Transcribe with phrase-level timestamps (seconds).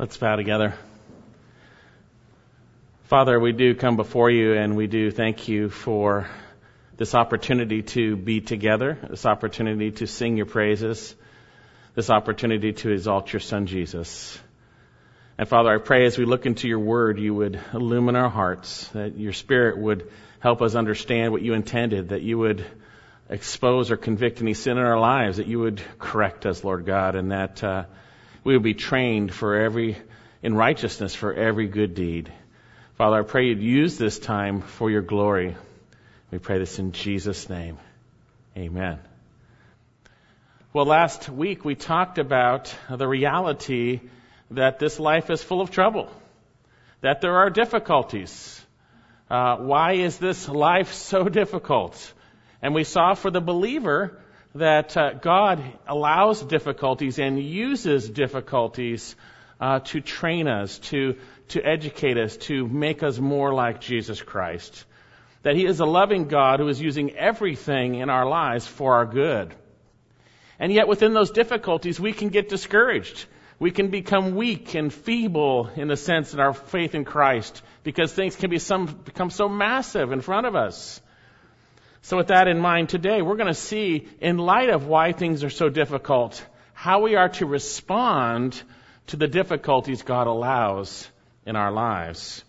[0.00, 0.72] Let's bow together.
[3.08, 6.26] Father, we do come before you and we do thank you for
[6.96, 11.14] this opportunity to be together, this opportunity to sing your praises,
[11.94, 14.40] this opportunity to exalt your Son Jesus.
[15.36, 18.88] And Father, I pray as we look into your word, you would illumine our hearts,
[18.94, 22.64] that your Spirit would help us understand what you intended, that you would
[23.28, 27.16] expose or convict any sin in our lives, that you would correct us, Lord God,
[27.16, 27.84] and that uh,
[28.44, 29.96] we would be trained for every
[30.42, 32.32] in righteousness for every good deed.
[32.96, 35.56] Father, I pray you'd use this time for your glory.
[36.30, 37.78] We pray this in Jesus' name.
[38.56, 38.98] Amen.
[40.72, 44.00] Well, last week we talked about the reality
[44.52, 46.08] that this life is full of trouble,
[47.00, 48.64] that there are difficulties.
[49.28, 52.12] Uh, why is this life so difficult?
[52.62, 54.20] And we saw for the believer
[54.54, 59.14] that uh, God allows difficulties and uses difficulties
[59.60, 61.16] uh, to train us, to,
[61.48, 64.84] to educate us, to make us more like Jesus Christ.
[65.42, 69.06] That He is a loving God who is using everything in our lives for our
[69.06, 69.54] good.
[70.58, 73.26] And yet within those difficulties, we can get discouraged.
[73.58, 78.12] We can become weak and feeble in the sense in our faith in Christ because
[78.12, 81.00] things can be some, become so massive in front of us.
[82.02, 85.44] So with that in mind today, we're going to see, in light of why things
[85.44, 88.60] are so difficult, how we are to respond
[89.08, 91.08] to the difficulties God allows
[91.44, 92.42] in our lives.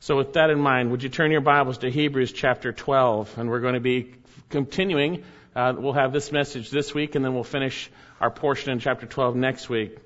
[0.00, 3.50] So with that in mind, would you turn your Bibles to Hebrews chapter 12, and
[3.50, 4.14] we're going to be
[4.48, 5.24] continuing.
[5.56, 9.06] Uh, we'll have this message this week, and then we'll finish our portion in chapter
[9.06, 9.96] 12 next week.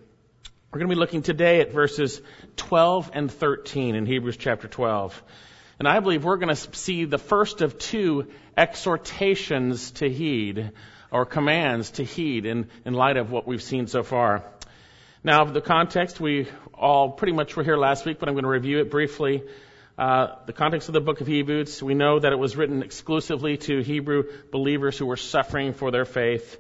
[0.71, 2.21] We're going to be looking today at verses
[2.57, 5.23] 12 and 13 in Hebrews chapter 12.
[5.79, 8.27] And I believe we're going to see the first of two
[8.57, 10.73] exhortations to heed,
[11.13, 14.45] or commands to heed in, in light of what we've seen so far.
[15.23, 18.51] Now, the context, we all pretty much were here last week, but I'm going to
[18.51, 19.45] review it briefly.
[19.97, 23.57] Uh, the context of the book of Hebrews, we know that it was written exclusively
[23.59, 26.59] to Hebrew believers who were suffering for their faith.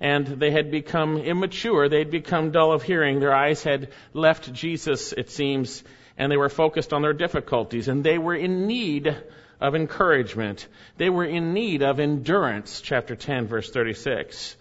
[0.00, 1.88] And they had become immature.
[1.88, 3.20] They'd become dull of hearing.
[3.20, 5.84] Their eyes had left Jesus, it seems,
[6.18, 9.16] and they were focused on their difficulties, and they were in need
[9.60, 10.66] of encouragement.
[10.96, 14.56] They were in need of endurance, chapter 10, verse 36.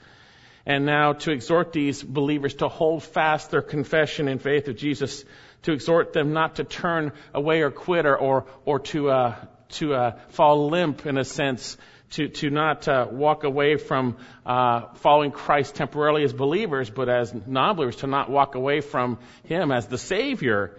[0.65, 5.23] And now to exhort these believers to hold fast their confession and faith of Jesus,
[5.63, 9.35] to exhort them not to turn away or quit or, or, or to, uh,
[9.69, 11.77] to uh, fall limp in a sense,
[12.11, 17.33] to, to not uh, walk away from uh, following Christ temporarily as believers, but as
[17.33, 20.75] non-believers, to not walk away from Him as the Savior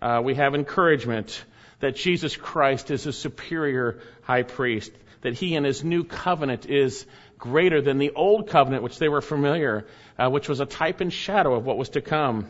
[0.00, 1.44] uh, we have encouragement
[1.80, 4.92] that Jesus Christ is a superior high priest,
[5.22, 7.06] that he and his new covenant is
[7.38, 9.86] greater than the old covenant which they were familiar,
[10.18, 12.48] uh, which was a type and shadow of what was to come.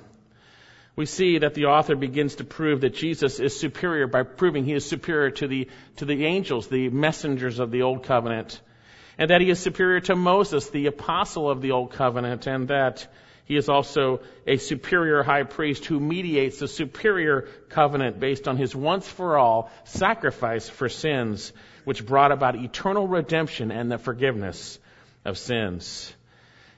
[0.95, 4.73] We see that the author begins to prove that Jesus is superior by proving he
[4.73, 8.61] is superior to the, to the angels, the messengers of the old covenant,
[9.19, 13.06] and that he is superior to Moses, the apostle of the old covenant, and that
[13.47, 18.75] he is also a superior high priest who mediates the superior covenant based on his
[18.75, 21.53] once for all sacrifice for sins,
[21.85, 24.81] which brought about eternal redemption and the forgiveness
[25.25, 26.12] of sins.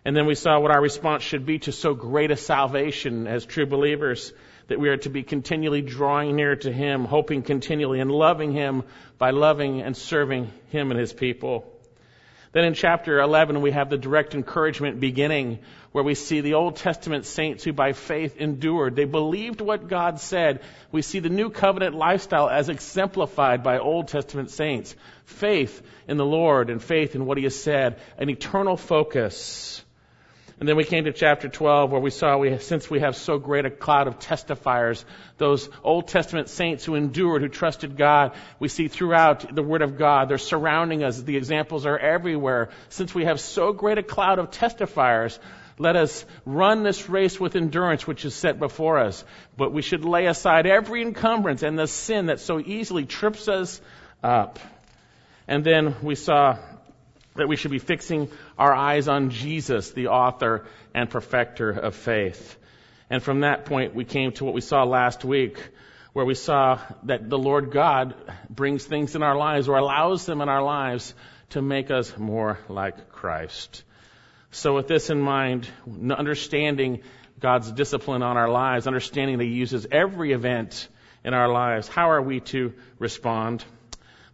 [0.04, 3.46] And then we saw what our response should be to so great a salvation as
[3.46, 4.32] true believers,
[4.68, 8.84] that we are to be continually drawing near to Him, hoping continually and loving Him
[9.16, 11.64] by loving and serving Him and His people.
[12.52, 15.58] Then in chapter 11, we have the direct encouragement beginning
[15.98, 18.94] where we see the Old Testament saints who by faith endured.
[18.94, 20.60] They believed what God said.
[20.92, 24.94] We see the new covenant lifestyle as exemplified by Old Testament saints.
[25.24, 29.82] Faith in the Lord and faith in what He has said, an eternal focus.
[30.60, 33.38] And then we came to chapter 12 where we saw we, since we have so
[33.38, 35.04] great a cloud of testifiers,
[35.36, 39.98] those Old Testament saints who endured, who trusted God, we see throughout the Word of
[39.98, 41.20] God, they're surrounding us.
[41.20, 42.70] The examples are everywhere.
[42.88, 45.40] Since we have so great a cloud of testifiers,
[45.78, 49.24] let us run this race with endurance which is set before us.
[49.56, 53.80] But we should lay aside every encumbrance and the sin that so easily trips us
[54.22, 54.58] up.
[55.46, 56.58] And then we saw
[57.36, 58.28] that we should be fixing
[58.58, 62.56] our eyes on Jesus, the author and perfecter of faith.
[63.10, 65.58] And from that point, we came to what we saw last week,
[66.12, 68.14] where we saw that the Lord God
[68.50, 71.14] brings things in our lives or allows them in our lives
[71.50, 73.84] to make us more like Christ.
[74.50, 75.68] So with this in mind,
[76.10, 77.02] understanding
[77.38, 80.88] God's discipline on our lives, understanding that He uses every event
[81.24, 83.64] in our lives, how are we to respond?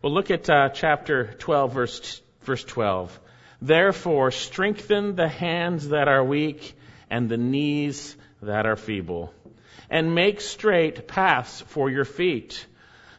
[0.00, 3.18] Well, look at uh, chapter 12, verse Verse 12.
[3.62, 6.76] Therefore, strengthen the hands that are weak
[7.08, 9.32] and the knees that are feeble.
[9.90, 12.66] and make straight paths for your feet,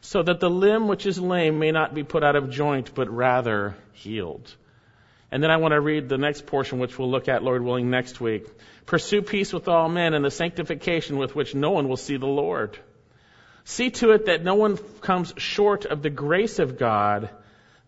[0.01, 3.07] so that the limb which is lame may not be put out of joint, but
[3.09, 4.55] rather healed.
[5.35, 7.89] And then I want to read the next portion, which we'll look at, Lord willing,
[7.89, 8.47] next week.
[8.85, 12.25] Pursue peace with all men and the sanctification with which no one will see the
[12.25, 12.79] Lord.
[13.65, 17.29] See to it that no one comes short of the grace of God,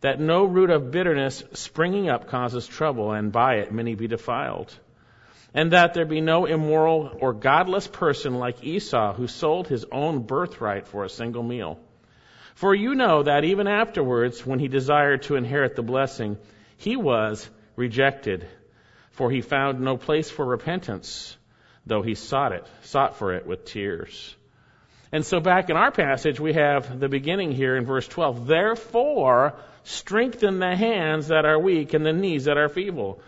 [0.01, 4.75] that no root of bitterness springing up causes trouble, and by it many be defiled.
[5.53, 10.23] And that there be no immoral or godless person like Esau, who sold his own
[10.23, 11.79] birthright for a single meal.
[12.55, 16.37] For you know that even afterwards, when he desired to inherit the blessing,
[16.77, 18.47] he was rejected,
[19.11, 21.35] for he found no place for repentance,
[21.85, 24.35] though he sought it, sought for it with tears.
[25.11, 28.45] And so back in our passage, we have the beginning here in verse 12.
[28.45, 33.21] Therefore, strengthen the hands that are weak and the knees that are feeble.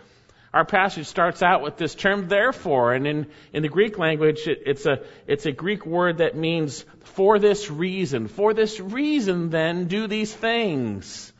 [0.52, 4.62] Our passage starts out with this term therefore, and in, in the Greek language, it,
[4.66, 8.26] it's a, it's a Greek word that means for this reason.
[8.26, 11.32] For this reason, then, do these things.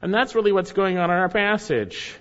[0.00, 2.14] And that's really what's going on in our passage.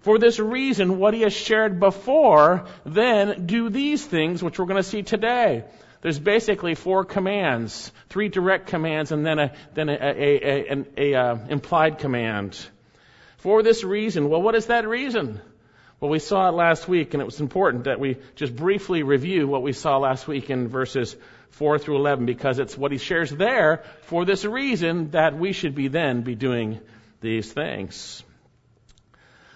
[0.00, 4.82] For this reason, what he has shared before, then do these things, which we're going
[4.82, 5.64] to see today.
[6.02, 10.86] There's basically four commands, three direct commands, and then a then a, a, a an
[10.98, 12.58] a, uh, implied command.
[13.38, 15.40] For this reason, well, what is that reason?
[16.00, 19.48] Well, we saw it last week, and it was important that we just briefly review
[19.48, 21.16] what we saw last week in verses
[21.52, 25.74] 4 through 11, because it's what he shares there for this reason that we should
[25.74, 26.80] be then be doing
[27.24, 28.22] these things.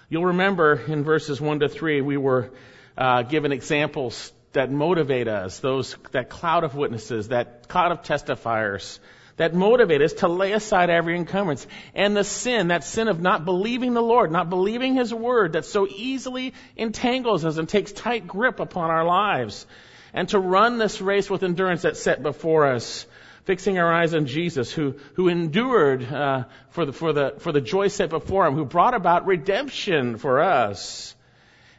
[0.09, 2.49] You'll remember in verses 1 to 3, we were
[2.97, 8.97] uh, given examples that motivate us, those, that cloud of witnesses, that cloud of testifiers,
[9.37, 13.45] that motivate us to lay aside every encumbrance and the sin, that sin of not
[13.45, 18.27] believing the Lord, not believing His word that so easily entangles us and takes tight
[18.27, 19.67] grip upon our lives.
[20.11, 23.05] And to run this race with endurance that's set before us,
[23.49, 27.59] fixing our eyes on Jesus, who, who endured uh, for, the, for, the, for the
[27.59, 31.15] joy set before Him, who brought about redemption for us.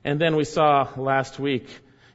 [0.03, 1.69] And then we saw last week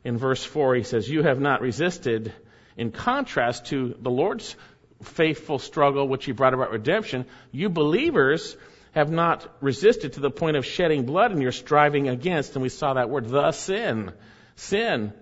[0.04, 2.34] in verse 4, he says, You have not resisted,
[2.76, 4.58] in contrast to the Lord's
[5.02, 7.26] faithful struggle, which he brought about redemption.
[7.54, 8.58] You believers
[8.92, 12.68] have not resisted to the point of shedding blood, and you're striving against, and we
[12.68, 14.12] saw that word, the sin.
[14.58, 15.14] Sin.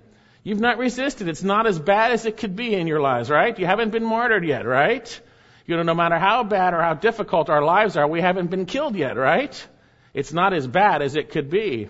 [0.44, 1.30] You've not resisted.
[1.30, 3.58] It's not as bad as it could be in your lives, right?
[3.58, 5.22] You haven't been martyred yet, right?
[5.66, 8.66] You know, no matter how bad or how difficult our lives are, we haven't been
[8.66, 9.68] killed yet, right?
[10.14, 11.90] It's not as bad as it could be.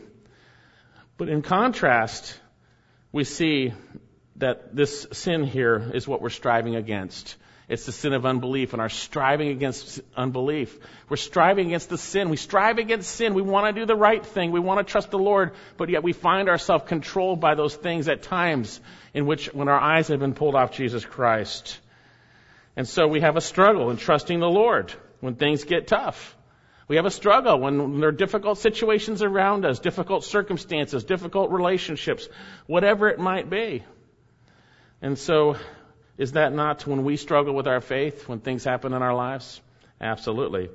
[1.17, 2.39] But in contrast,
[3.11, 3.73] we see
[4.35, 7.35] that this sin here is what we're striving against.
[7.73, 10.77] It's the sin of unbelief and our striving against unbelief.
[11.09, 12.29] We're striving against the sin.
[12.29, 13.33] We strive against sin.
[13.33, 14.51] We want to do the right thing.
[14.51, 18.07] We want to trust the Lord, but yet we find ourselves controlled by those things
[18.07, 18.79] at times
[19.13, 21.79] in which when our eyes have been pulled off Jesus Christ.
[22.75, 26.37] And so we have a struggle in trusting the Lord when things get tough.
[26.87, 32.29] We have a struggle when there are difficult situations around us, difficult circumstances, difficult relationships,
[32.67, 33.83] whatever it might be.
[35.01, 35.57] And so,
[36.17, 39.61] is that not when we struggle with our faith, when things happen in our lives?
[39.99, 40.69] Absolutely.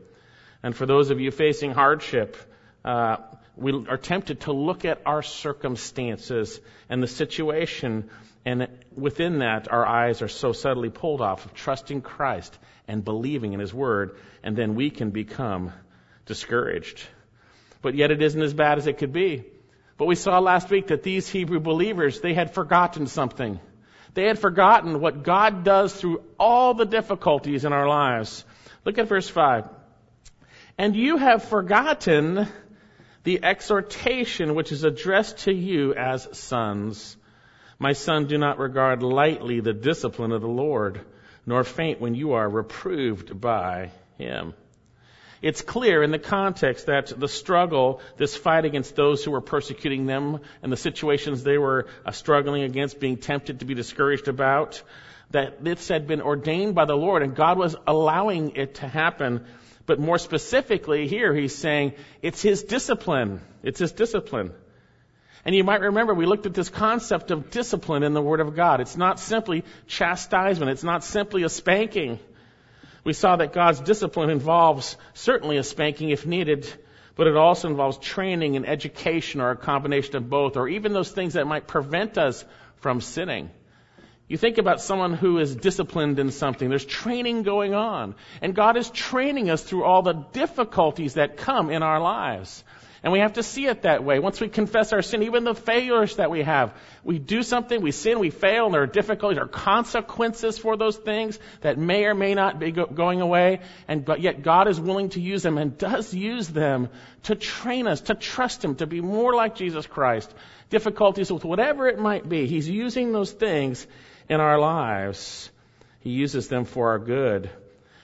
[0.63, 2.37] And for those of you facing hardship,
[2.85, 3.19] uh,
[3.57, 8.11] we are tempted to look at our circumstances and the situation,
[8.45, 13.53] and within that, our eyes are so subtly pulled off of trusting Christ and believing
[13.53, 15.73] in His Word, and then we can become
[16.27, 17.03] discouraged.
[17.83, 19.45] But yet it isn't as bad as it could be.
[19.97, 23.59] But we saw last week that these Hebrew believers, they had forgotten something.
[24.15, 28.45] They had forgotten what God does through all the difficulties in our lives.
[28.85, 29.69] Look at verse 5.
[30.77, 32.49] And you have forgotten
[33.25, 37.17] the exhortation which is addressed to you as sons.
[37.79, 41.01] My son, do not regard lightly the discipline of the Lord,
[41.47, 44.55] nor faint when you are reproved by him.
[45.41, 50.07] It's clear in the context that the struggle, this fight against those who were persecuting
[50.07, 54.83] them and the situations they were uh, struggling against, being tempted to be discouraged about,
[55.31, 59.45] that this had been ordained by the Lord and God was allowing it to happen.
[59.87, 63.41] But more specifically here, he's saying it's his discipline.
[63.63, 64.53] It's his discipline.
[65.45, 68.55] And you might remember we looked at this concept of discipline in the Word of
[68.57, 68.81] God.
[68.81, 70.73] It's not simply chastisement.
[70.73, 72.19] It's not simply a spanking.
[73.09, 76.71] We saw that God's discipline involves certainly a spanking if needed,
[77.17, 81.11] but it also involves training and education or a combination of both, or even those
[81.11, 82.45] things that might prevent us
[82.81, 83.49] from sinning.
[84.29, 86.69] You think about someone who is disciplined in something.
[86.69, 88.15] There's training going on.
[88.43, 92.63] And God is training us through all the difficulties that come in our lives.
[93.03, 94.19] And we have to see it that way.
[94.19, 96.75] Once we confess our sin, even the failures that we have,
[97.05, 100.77] we do something, we sin, we fail, and there are difficulties, there are consequences for
[100.77, 103.61] those things that may or may not be go- going away.
[103.87, 106.89] And but yet God is willing to use them and does use them
[107.25, 110.35] to train us, to trust Him, to be more like Jesus Christ.
[110.69, 113.87] Difficulties with whatever it might be, He's using those things
[114.29, 115.51] in our lives.
[116.01, 117.49] He uses them for our good.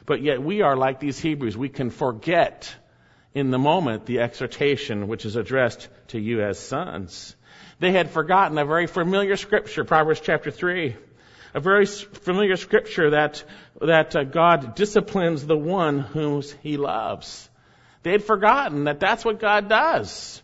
[0.06, 1.56] But yet we are like these Hebrews.
[1.56, 2.74] We can forget
[3.34, 7.34] in the moment the exhortation which is addressed to you as sons.
[7.80, 10.96] They had forgotten a very familiar scripture, Proverbs chapter 3.
[11.54, 13.44] A very familiar scripture that,
[13.80, 17.48] that uh, God disciplines the one whom he loves.
[18.02, 20.42] They had forgotten that that's what God does.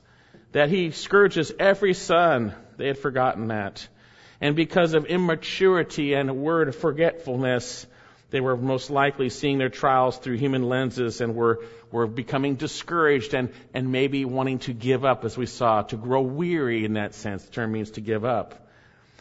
[0.52, 2.54] That he scourges every son.
[2.76, 3.86] They had forgotten that.
[4.40, 7.86] And because of immaturity and word forgetfulness,
[8.30, 13.34] they were most likely seeing their trials through human lenses and were, were becoming discouraged
[13.34, 17.14] and, and maybe wanting to give up, as we saw, to grow weary in that
[17.14, 17.44] sense.
[17.44, 18.68] The term means to give up.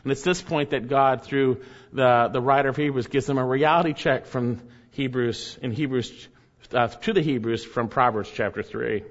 [0.04, 1.62] And it's this point that God, through
[1.92, 4.62] the, the writer of Hebrews, gives them a reality check from
[4.92, 6.28] Hebrews, in Hebrews,
[6.74, 9.04] uh, to the Hebrews from Proverbs chapter 3.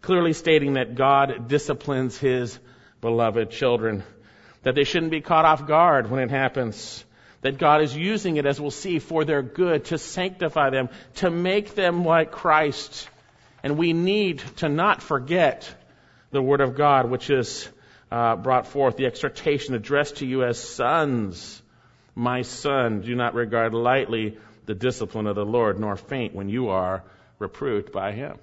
[0.00, 2.58] Clearly stating that God disciplines His
[3.00, 4.02] beloved children.
[4.62, 7.04] That they shouldn't be caught off guard when it happens
[7.42, 11.30] that God is using it, as we'll see, for their good, to sanctify them, to
[11.30, 13.08] make them like Christ.
[13.62, 15.72] And we need to not forget
[16.30, 17.68] the Word of God, which is
[18.10, 21.62] uh, brought forth, the exhortation addressed to you as sons.
[22.14, 26.68] My son, do not regard lightly the discipline of the Lord, nor faint when you
[26.68, 27.02] are
[27.38, 28.38] reproved by him.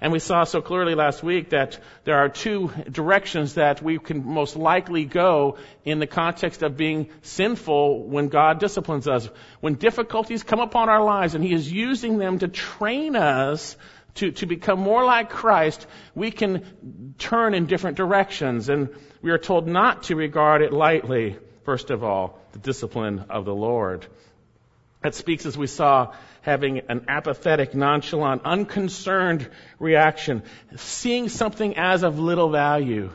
[0.00, 4.24] And we saw so clearly last week that there are two directions that we can
[4.24, 9.28] most likely go in the context of being sinful when God disciplines us.
[9.60, 13.76] When difficulties come upon our lives and He is using them to train us
[14.16, 18.68] to, to become more like Christ, we can turn in different directions.
[18.68, 18.90] And
[19.20, 23.54] we are told not to regard it lightly, first of all, the discipline of the
[23.54, 24.06] Lord.
[25.02, 26.12] That speaks, as we saw,
[26.42, 30.42] having an apathetic, nonchalant, unconcerned reaction,
[30.76, 33.10] seeing something as of little value.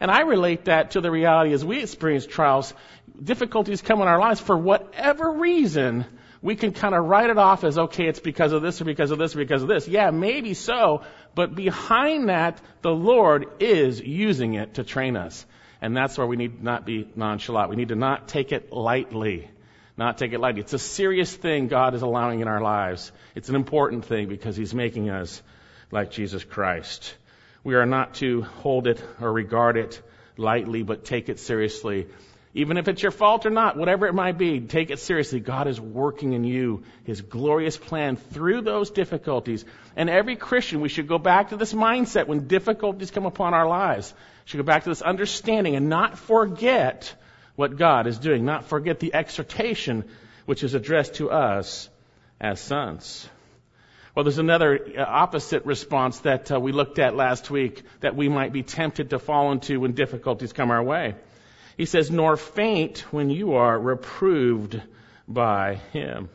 [0.00, 2.74] And I relate that to the reality as we experience trials,
[3.22, 6.04] difficulties come in our lives for whatever reason,
[6.42, 9.12] we can kind of write it off as, okay, it's because of this or because
[9.12, 9.86] of this or because of this.
[9.86, 11.02] Yeah, maybe so,
[11.34, 15.46] but behind that, the Lord is using it to train us.
[15.80, 17.70] And that's where we need not be nonchalant.
[17.70, 19.48] We need to not take it lightly
[19.96, 20.60] not take it lightly.
[20.60, 23.12] It's a serious thing God is allowing in our lives.
[23.34, 25.42] It's an important thing because He's making us
[25.90, 27.14] like Jesus Christ.
[27.62, 30.02] We are not to hold it or regard it
[30.36, 32.08] lightly, but take it seriously.
[32.56, 35.40] Even if it's your fault or not, whatever it might be, take it seriously.
[35.40, 39.64] God is working in you His glorious plan through those difficulties.
[39.96, 43.66] And every Christian, we should go back to this mindset when difficulties come upon our
[43.66, 44.12] lives.
[44.44, 47.14] We should go back to this understanding and not forget
[47.56, 50.04] what God is doing, not forget the exhortation
[50.46, 51.88] which is addressed to us
[52.40, 53.28] as sons.
[54.14, 58.28] Well, there's another uh, opposite response that uh, we looked at last week that we
[58.28, 61.16] might be tempted to fall into when difficulties come our way.
[61.76, 64.80] He says, nor faint when you are reproved
[65.26, 66.28] by him.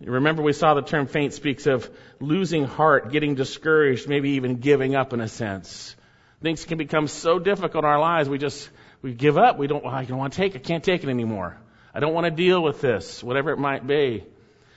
[0.00, 1.88] Remember we saw the term faint speaks of
[2.20, 5.94] losing heart, getting discouraged, maybe even giving up in a sense.
[6.42, 8.68] Things can become so difficult in our lives, we just
[9.04, 9.58] we give up.
[9.58, 10.56] We don't, I don't want to take.
[10.56, 11.58] I can't take it anymore.
[11.94, 14.24] I don't want to deal with this, whatever it might be.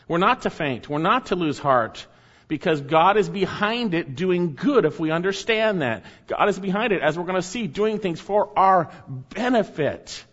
[0.06, 0.90] We're not to faint.
[0.90, 2.06] We're not to lose heart
[2.50, 6.04] because God is behind it doing good if we understand that.
[6.28, 8.92] God is behind it, as we're going to see, doing things for our
[9.34, 10.26] benefit.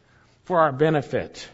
[0.42, 1.48] For our benefit.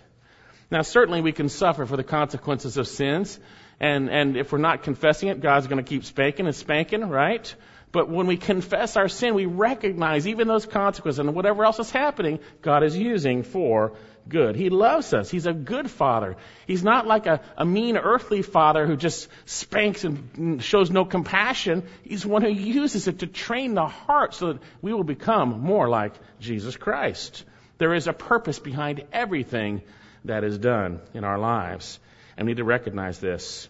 [0.71, 3.39] Now, certainly we can suffer for the consequences of sins.
[3.81, 7.55] And, and if we're not confessing it, God's going to keep spanking and spanking, right?
[7.93, 11.91] But when we confess our sin, we recognize even those consequences and whatever else is
[11.91, 13.95] happening, God is using for
[14.29, 14.55] good.
[14.55, 15.29] He loves us.
[15.29, 16.37] He's a good father.
[16.67, 21.83] He's not like a, a mean earthly father who just spanks and shows no compassion.
[22.05, 25.89] He's one who uses it to train the heart so that we will become more
[25.89, 27.45] like Jesus Christ.
[27.79, 29.83] There is a purpose behind everything
[30.27, 31.99] that is done in our lives.
[32.37, 33.69] And we need to recognize this.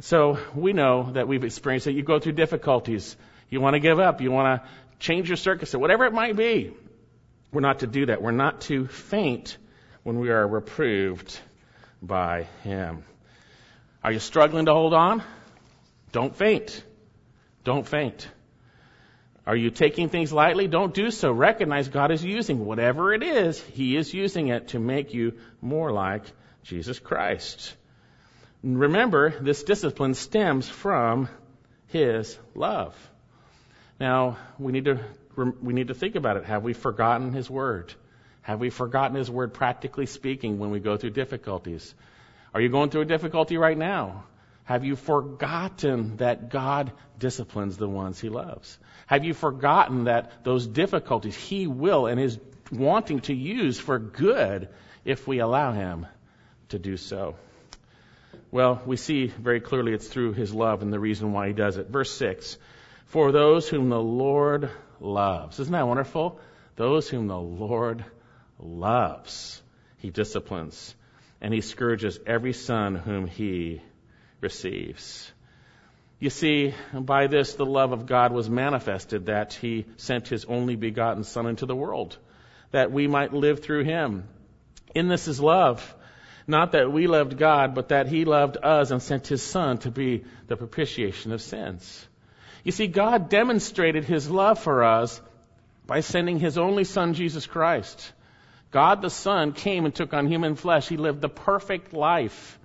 [0.00, 3.16] So we know that we've experienced that you go through difficulties.
[3.54, 4.20] You want to give up.
[4.20, 4.68] You want to
[4.98, 6.74] change your circus, whatever it might be.
[7.52, 8.20] We're not to do that.
[8.20, 9.58] We're not to faint
[10.02, 11.38] when we are reproved
[12.02, 13.04] by Him.
[14.02, 15.22] Are you struggling to hold on?
[16.10, 16.82] Don't faint.
[17.62, 18.26] Don't faint.
[19.46, 20.66] Are you taking things lightly?
[20.66, 21.30] Don't do so.
[21.30, 25.92] Recognize God is using whatever it is, He is using it to make you more
[25.92, 26.24] like
[26.64, 27.76] Jesus Christ.
[28.64, 31.28] Remember, this discipline stems from
[31.86, 32.96] His love.
[34.00, 34.98] Now, we need to,
[35.36, 36.44] we need to think about it.
[36.44, 37.94] Have we forgotten His Word?
[38.42, 41.94] Have we forgotten His Word practically speaking when we go through difficulties?
[42.52, 44.24] Are you going through a difficulty right now?
[44.64, 48.78] Have you forgotten that God disciplines the ones He loves?
[49.06, 52.38] Have you forgotten that those difficulties He will and is
[52.72, 54.68] wanting to use for good
[55.04, 56.06] if we allow Him
[56.70, 57.36] to do so?
[58.50, 61.76] Well, we see very clearly it's through His love and the reason why He does
[61.76, 61.88] it.
[61.88, 62.58] Verse 6
[63.06, 64.70] For those whom the Lord
[65.00, 65.60] loves.
[65.60, 66.40] Isn't that wonderful?
[66.76, 68.04] Those whom the Lord
[68.58, 69.62] loves,
[69.98, 70.94] He disciplines,
[71.40, 73.82] and He scourges every son whom He
[74.40, 75.32] receives.
[76.18, 80.76] You see, by this the love of God was manifested that he sent his only
[80.76, 82.16] begotten Son into the world,
[82.70, 84.24] that we might live through him.
[84.94, 85.94] In this is love.
[86.46, 89.90] Not that we loved God, but that he loved us and sent his Son to
[89.90, 92.06] be the propitiation of sins.
[92.64, 95.20] You see, God demonstrated his love for us
[95.86, 98.12] by sending his only Son, Jesus Christ.
[98.70, 100.88] God the Son came and took on human flesh.
[100.88, 102.58] He lived the perfect life.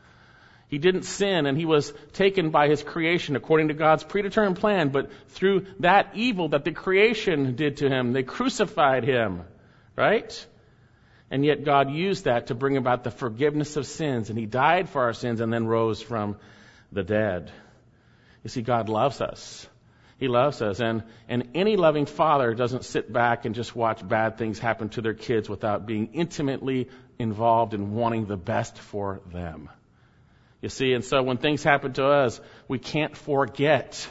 [0.69, 4.89] He didn't sin and he was taken by his creation according to God's predetermined plan,
[4.89, 9.41] but through that evil that the creation did to him, they crucified him,
[9.95, 10.47] right?
[11.31, 14.89] And yet God used that to bring about the forgiveness of sins and he died
[14.89, 16.37] for our sins and then rose from
[16.91, 17.51] the dead.
[18.43, 19.67] You see, God loves us.
[20.19, 20.81] He loves us.
[20.81, 25.01] And, and any loving father doesn't sit back and just watch bad things happen to
[25.01, 29.69] their kids without being intimately involved in wanting the best for them.
[30.61, 34.07] You see, and so when things happen to us, we can't forget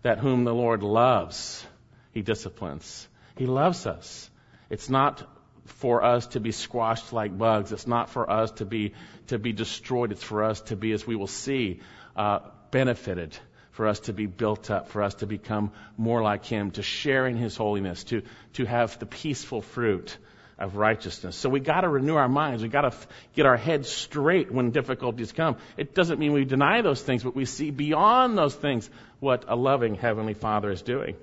[0.00, 1.66] that whom the Lord loves,
[2.12, 3.06] He disciplines.
[3.36, 4.30] He loves us.
[4.70, 5.22] It's not
[5.66, 7.70] for us to be squashed like bugs.
[7.72, 8.94] It's not for us to be
[9.26, 10.12] to be destroyed.
[10.12, 11.80] It's for us to be, as we will see,
[12.16, 13.36] uh, benefited.
[13.74, 17.26] For us to be built up, for us to become more like Him, to share
[17.26, 18.22] in His holiness, to
[18.54, 20.16] to have the peaceful fruit
[20.58, 21.36] of righteousness.
[21.36, 22.62] So we got to renew our minds.
[22.62, 25.56] We got to f- get our heads straight when difficulties come.
[25.76, 28.88] It doesn't mean we deny those things, but we see beyond those things
[29.20, 31.16] what a loving heavenly Father is doing.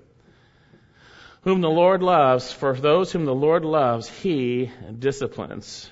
[1.43, 5.89] Whom the Lord loves, for those whom the Lord loves, He disciplines.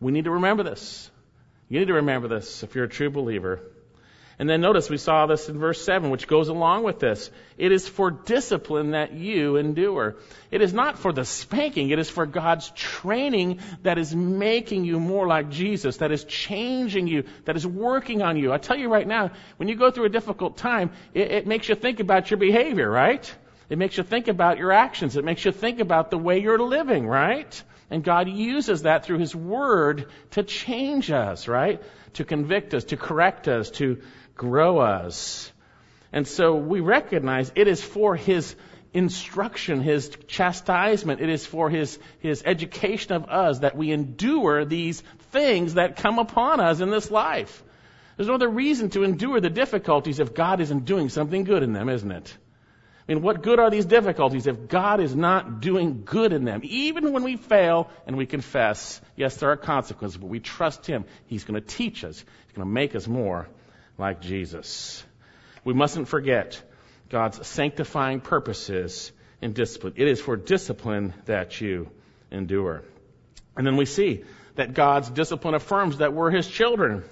[0.00, 1.10] We need to remember this.
[1.68, 3.60] You need to remember this if you're a true believer.
[4.42, 7.30] And then notice we saw this in verse 7, which goes along with this.
[7.56, 10.16] It is for discipline that you endure.
[10.50, 14.98] It is not for the spanking, it is for God's training that is making you
[14.98, 18.52] more like Jesus, that is changing you, that is working on you.
[18.52, 21.68] I tell you right now, when you go through a difficult time, it, it makes
[21.68, 23.32] you think about your behavior, right?
[23.70, 25.16] It makes you think about your actions.
[25.16, 27.62] It makes you think about the way you're living, right?
[27.92, 31.80] And God uses that through His Word to change us, right?
[32.14, 34.00] To convict us, to correct us, to
[34.34, 35.52] grow us.
[36.12, 38.54] And so we recognize it is for His
[38.92, 45.02] instruction, His chastisement, it is for His, His education of us that we endure these
[45.30, 47.62] things that come upon us in this life.
[48.16, 51.72] There's no other reason to endure the difficulties if God isn't doing something good in
[51.72, 52.36] them, isn't it?
[53.08, 56.60] I mean, what good are these difficulties if God is not doing good in them?
[56.62, 61.04] Even when we fail and we confess, yes, there are consequences, but we trust Him.
[61.26, 62.18] He's going to teach us.
[62.18, 63.48] He's going to make us more
[63.98, 65.04] like Jesus.
[65.64, 66.60] We mustn't forget
[67.08, 69.94] God's sanctifying purposes in discipline.
[69.96, 71.90] It is for discipline that you
[72.30, 72.82] endure.
[73.56, 74.24] And then we see
[74.54, 77.04] that God's discipline affirms that we're His children.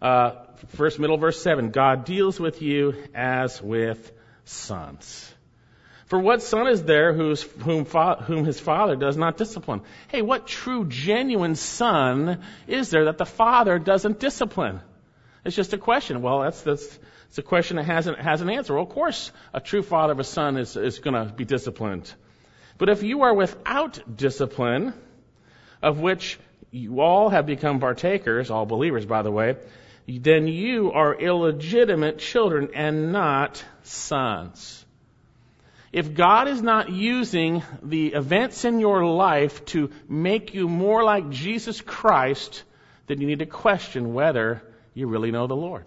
[0.00, 0.32] Uh,
[0.68, 4.12] first, middle verse 7 God deals with you as with
[4.44, 5.34] sons.
[6.06, 9.82] For what son is there whom, fa- whom his father does not discipline?
[10.08, 14.80] Hey, what true, genuine son is there that the father doesn't discipline?
[15.44, 16.22] It's just a question.
[16.22, 16.98] Well, that's, that's,
[17.28, 18.74] it's a question that has an, has an answer.
[18.74, 22.12] Well, of course, a true father of a son is, is going to be disciplined.
[22.76, 24.94] But if you are without discipline,
[25.82, 26.38] of which
[26.70, 29.56] you all have become partakers, all believers, by the way,
[30.06, 34.84] then you are illegitimate children and not sons.
[35.92, 41.30] If God is not using the events in your life to make you more like
[41.30, 42.62] Jesus Christ,
[43.06, 44.62] then you need to question whether
[44.94, 45.84] you really know the Lord.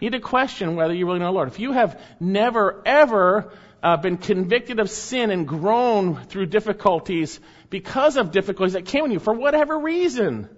[0.00, 1.48] You need to question whether you really know the Lord.
[1.48, 8.16] If you have never, ever uh, been convicted of sin and grown through difficulties because
[8.16, 10.48] of difficulties that came on you for whatever reason,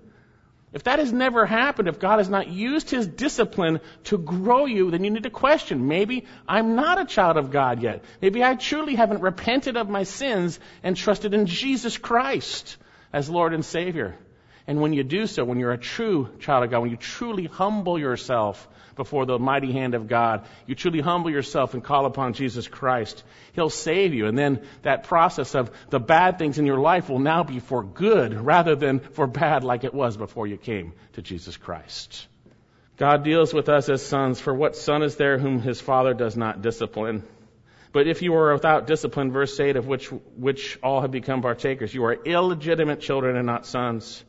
[0.72, 4.90] if that has never happened, if God has not used His discipline to grow you,
[4.90, 5.88] then you need to question.
[5.88, 8.04] Maybe I'm not a child of God yet.
[8.20, 12.76] Maybe I truly haven't repented of my sins and trusted in Jesus Christ
[13.12, 14.18] as Lord and Savior.
[14.68, 17.46] And when you do so, when you're a true child of God, when you truly
[17.46, 22.35] humble yourself before the mighty hand of God, you truly humble yourself and call upon
[22.35, 24.26] Jesus Christ, He'll save you.
[24.26, 27.83] And then that process of the bad things in your life will now be for
[27.83, 32.26] good rather than for bad like it was before you came to Jesus Christ.
[32.98, 36.37] God deals with us as sons, for what son is there whom his father does
[36.37, 37.22] not discipline?
[37.92, 41.94] But if you are without discipline, verse 8, of which, which all have become partakers,
[41.94, 44.22] you are illegitimate children and not sons.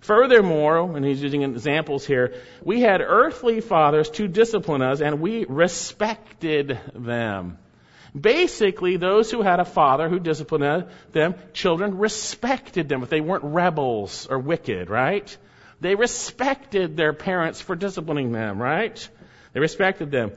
[0.00, 5.44] Furthermore, and he's using examples here, we had earthly fathers to discipline us and we
[5.44, 7.58] respected them.
[8.18, 10.82] Basically, those who had a father who disciplined uh,
[11.12, 15.36] them, children respected them if they weren't rebels or wicked, right?
[15.80, 19.08] They respected their parents for disciplining them, right?
[19.52, 20.32] They respected them.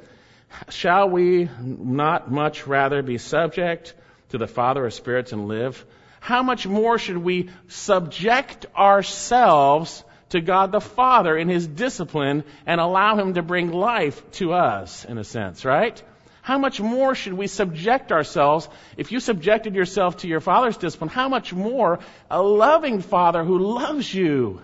[0.70, 3.96] Shall we not much rather be subject
[4.30, 5.84] to the Father of spirits and live?
[6.24, 12.80] How much more should we subject ourselves to God the Father in His discipline and
[12.80, 16.02] allow Him to bring life to us, in a sense, right?
[16.42, 18.70] How much more should we subject ourselves?
[18.96, 22.00] If you subjected yourself to your Father's discipline, how much more
[22.32, 24.62] a loving Father who loves you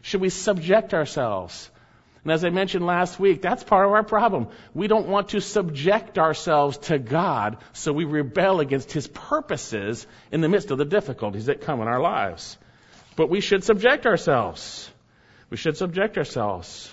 [0.00, 1.70] should we subject ourselves?
[2.24, 4.48] And as I mentioned last week, that's part of our problem.
[4.72, 10.40] We don't want to subject ourselves to God, so we rebel against His purposes in
[10.40, 12.56] the midst of the difficulties that come in our lives.
[13.14, 14.90] But we should subject ourselves.
[15.50, 16.90] We should subject ourselves.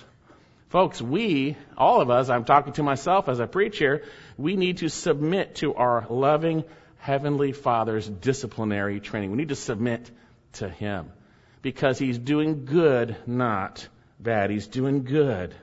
[0.68, 4.04] Folks, we, all of us, I'm talking to myself as I preach here,
[4.38, 6.66] we need to submit to our loving
[6.98, 9.32] Heavenly Father's disciplinary training.
[9.32, 10.12] We need to submit
[10.54, 11.10] to Him
[11.62, 13.88] because He's doing good, not
[14.24, 14.50] bad.
[14.50, 15.54] He's doing good.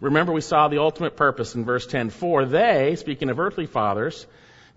[0.00, 2.10] Remember, we saw the ultimate purpose in verse 10.
[2.10, 4.26] For they, speaking of earthly fathers,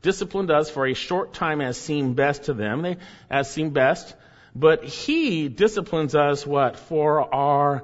[0.01, 2.97] disciplined us for a short time as seemed best to them, they,
[3.29, 4.15] as seemed best,
[4.55, 6.77] but he disciplines us what?
[6.77, 7.83] For our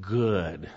[0.00, 0.68] good.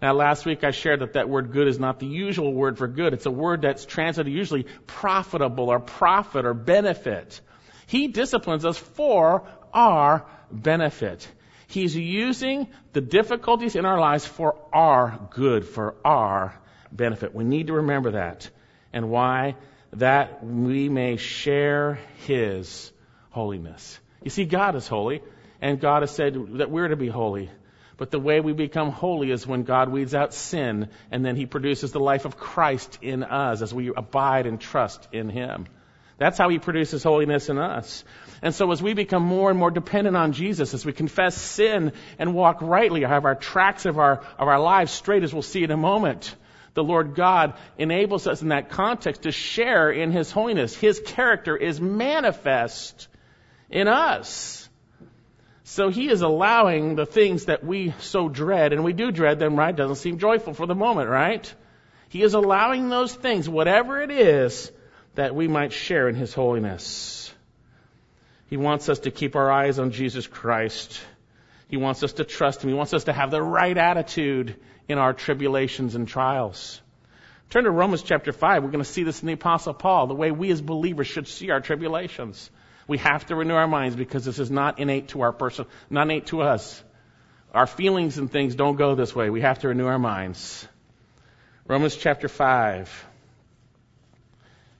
[0.00, 2.86] Now, last week I shared that that word good is not the usual word for
[2.86, 3.14] good.
[3.14, 7.40] It's a word that's translated usually profitable or profit or benefit.
[7.86, 11.26] He disciplines us for our benefit.
[11.66, 16.58] He's using the difficulties in our lives for our good, for our
[16.92, 17.34] benefit.
[17.34, 18.48] We need to remember that.
[18.92, 19.56] And why?
[19.94, 22.92] That we may share His
[23.30, 23.98] holiness.
[24.22, 25.22] You see, God is holy,
[25.60, 27.50] and God has said that we're to be holy.
[27.96, 31.46] But the way we become holy is when God weeds out sin, and then He
[31.46, 35.66] produces the life of Christ in us as we abide and trust in Him.
[36.18, 38.04] That's how He produces holiness in us.
[38.42, 41.92] And so as we become more and more dependent on Jesus, as we confess sin
[42.18, 45.64] and walk rightly, have our tracks of our, of our lives straight, as we'll see
[45.64, 46.34] in a moment,
[46.74, 50.74] the Lord God enables us in that context to share in His holiness.
[50.74, 53.08] His character is manifest
[53.70, 54.68] in us.
[55.64, 59.56] So He is allowing the things that we so dread, and we do dread them,
[59.56, 59.74] right?
[59.74, 61.52] Doesn't seem joyful for the moment, right?
[62.08, 64.70] He is allowing those things, whatever it is,
[65.16, 67.34] that we might share in His holiness.
[68.48, 71.00] He wants us to keep our eyes on Jesus Christ.
[71.68, 72.70] He wants us to trust Him.
[72.70, 74.56] He wants us to have the right attitude
[74.88, 76.80] in our tribulations and trials.
[77.50, 78.62] Turn to Romans chapter 5.
[78.62, 81.28] We're going to see this in the Apostle Paul, the way we as believers should
[81.28, 82.50] see our tribulations.
[82.88, 86.02] We have to renew our minds because this is not innate to our person, not
[86.02, 86.82] innate to us.
[87.52, 89.30] Our feelings and things don't go this way.
[89.30, 90.68] We have to renew our minds.
[91.66, 93.06] Romans chapter 5,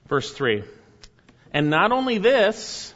[0.07, 0.63] verse 3.
[1.51, 2.93] And not only this,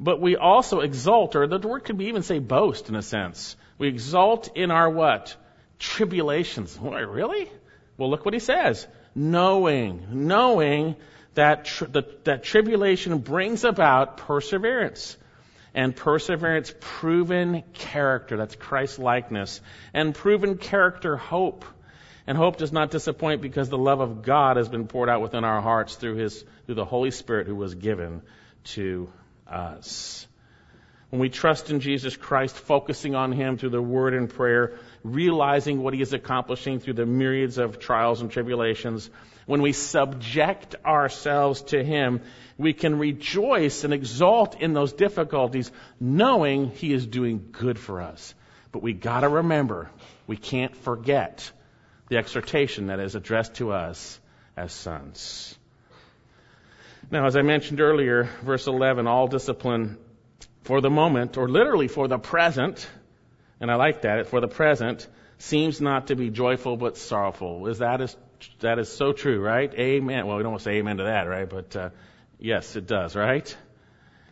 [0.00, 3.56] but we also exult, or the word could be even say boast in a sense.
[3.78, 5.36] We exult in our what?
[5.78, 6.78] Tribulations.
[6.82, 7.50] Really?
[7.96, 8.86] Well, look what he says.
[9.14, 10.94] Knowing, knowing
[11.34, 15.16] that, tr- that, that tribulation brings about perseverance.
[15.74, 18.36] And perseverance, proven character.
[18.36, 19.60] That's Christ likeness.
[19.92, 21.64] And proven character, hope.
[22.28, 25.44] And hope does not disappoint because the love of God has been poured out within
[25.44, 28.20] our hearts through his, through the Holy Spirit who was given
[28.74, 29.10] to
[29.50, 30.26] us.
[31.08, 35.82] When we trust in Jesus Christ, focusing on Him through the Word and prayer, realizing
[35.82, 39.08] what He is accomplishing through the myriads of trials and tribulations,
[39.46, 42.20] when we subject ourselves to Him,
[42.58, 48.34] we can rejoice and exult in those difficulties, knowing He is doing good for us.
[48.70, 49.88] But we gotta remember,
[50.26, 51.50] we can't forget
[52.08, 54.20] the exhortation that is addressed to us
[54.56, 55.56] as sons.
[57.10, 59.98] Now, as I mentioned earlier, verse 11, all discipline
[60.62, 62.88] for the moment, or literally for the present,
[63.60, 65.06] and I like that, for the present,
[65.38, 67.66] seems not to be joyful but sorrowful.
[67.68, 68.16] Is that is,
[68.60, 69.72] that is so true, right?
[69.74, 70.26] Amen.
[70.26, 71.48] Well, we don't want to say amen to that, right?
[71.48, 71.90] But, uh,
[72.38, 73.56] yes, it does, right?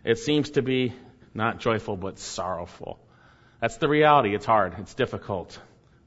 [0.05, 0.93] It seems to be
[1.37, 2.99] Not joyful, but sorrowful.
[3.61, 4.35] That's the reality.
[4.35, 4.75] It's hard.
[4.79, 5.59] It's difficult.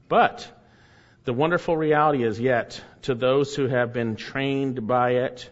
[0.08, 0.44] But
[1.24, 5.50] the wonderful reality is yet to those who have been trained by it,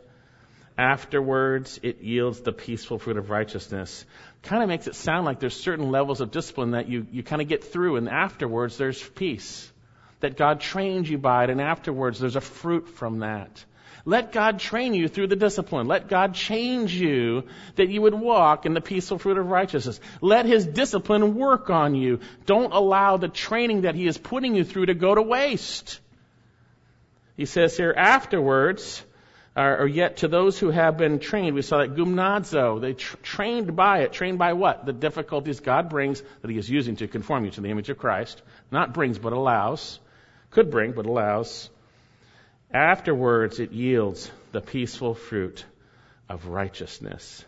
[0.77, 4.05] afterwards it yields the peaceful fruit of righteousness.
[4.43, 7.43] Kind of makes it sound like there's certain levels of discipline that you, you kind
[7.43, 9.71] of get through and afterwards there's peace.
[10.21, 13.65] That God trains you by it and afterwards there's a fruit from that.
[14.05, 15.87] Let God train you through the discipline.
[15.87, 17.45] Let God change you
[17.77, 20.01] that you would walk in the peaceful fruit of righteousness.
[20.21, 22.21] Let His discipline work on you.
[22.47, 26.01] Don't allow the training that He is putting you through to go to waste.
[27.37, 29.05] He says here, afterwards,
[29.57, 33.75] or yet to those who have been trained, we saw that gymnazo, they tr- trained
[33.75, 34.13] by it.
[34.13, 34.87] Trained by what?
[34.87, 37.99] The difficulties God brings that He is using to conform you to the image of
[37.99, 38.41] Christ.
[38.71, 39.99] Not brings, but allows.
[40.51, 41.71] Could bring, but allows.
[42.73, 45.65] Afterwards, it yields the peaceful fruit
[46.29, 47.45] of righteousness.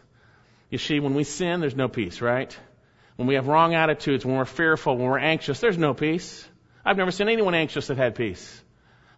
[0.71, 2.57] You see, when we sin, there's no peace, right?
[3.17, 6.49] When we have wrong attitudes, when we're fearful, when we're anxious, there's no peace.
[6.85, 8.63] I've never seen anyone anxious that had peace.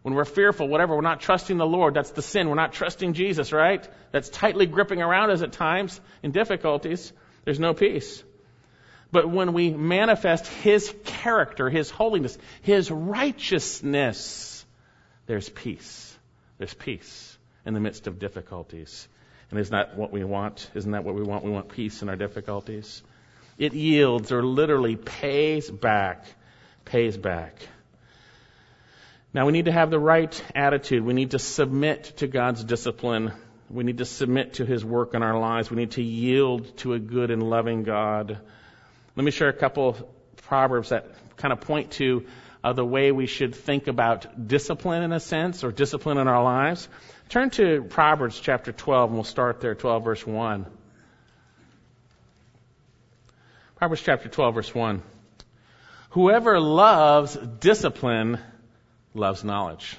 [0.02, 1.94] When we're fearful, whatever, we're not trusting the Lord.
[1.94, 2.48] That's the sin.
[2.48, 3.88] We're not trusting Jesus, right?
[4.10, 7.12] That's tightly gripping around us at times in difficulties.
[7.44, 8.24] There's no peace.
[9.12, 14.51] But when we manifest His character, His holiness, His righteousness,
[15.26, 16.16] there's peace.
[16.58, 19.08] There's peace in the midst of difficulties.
[19.50, 20.70] And isn't that what we want?
[20.74, 21.44] Isn't that what we want?
[21.44, 23.02] We want peace in our difficulties.
[23.58, 26.24] It yields or literally pays back,
[26.84, 27.56] pays back.
[29.34, 31.04] Now we need to have the right attitude.
[31.04, 33.32] We need to submit to God's discipline.
[33.70, 35.70] We need to submit to His work in our lives.
[35.70, 38.38] We need to yield to a good and loving God.
[39.16, 40.04] Let me share a couple of
[40.42, 41.06] proverbs that
[41.36, 42.26] kind of point to
[42.64, 46.42] uh, the way we should think about discipline in a sense, or discipline in our
[46.42, 46.88] lives.
[47.28, 50.66] Turn to Proverbs chapter 12, and we'll start there, 12 verse 1.
[53.76, 55.02] Proverbs chapter 12 verse 1.
[56.10, 58.38] Whoever loves discipline
[59.14, 59.96] loves knowledge.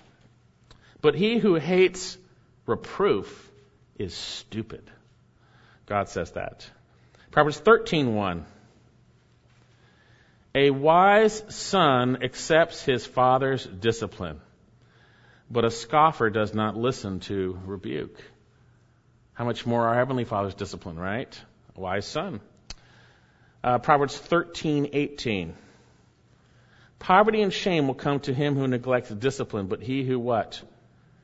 [1.01, 2.17] But he who hates
[2.65, 3.51] reproof
[3.97, 4.89] is stupid.
[5.85, 6.69] God says that.
[7.31, 8.45] Proverbs 13:1.
[10.55, 14.39] A wise son accepts his father's discipline,
[15.49, 18.21] but a scoffer does not listen to rebuke.
[19.33, 21.41] How much more our Heavenly Father's discipline, right?
[21.75, 22.39] A wise son.
[23.63, 25.53] Uh, Proverbs 13:18.
[26.99, 30.61] Poverty and shame will come to him who neglects discipline, but he who what?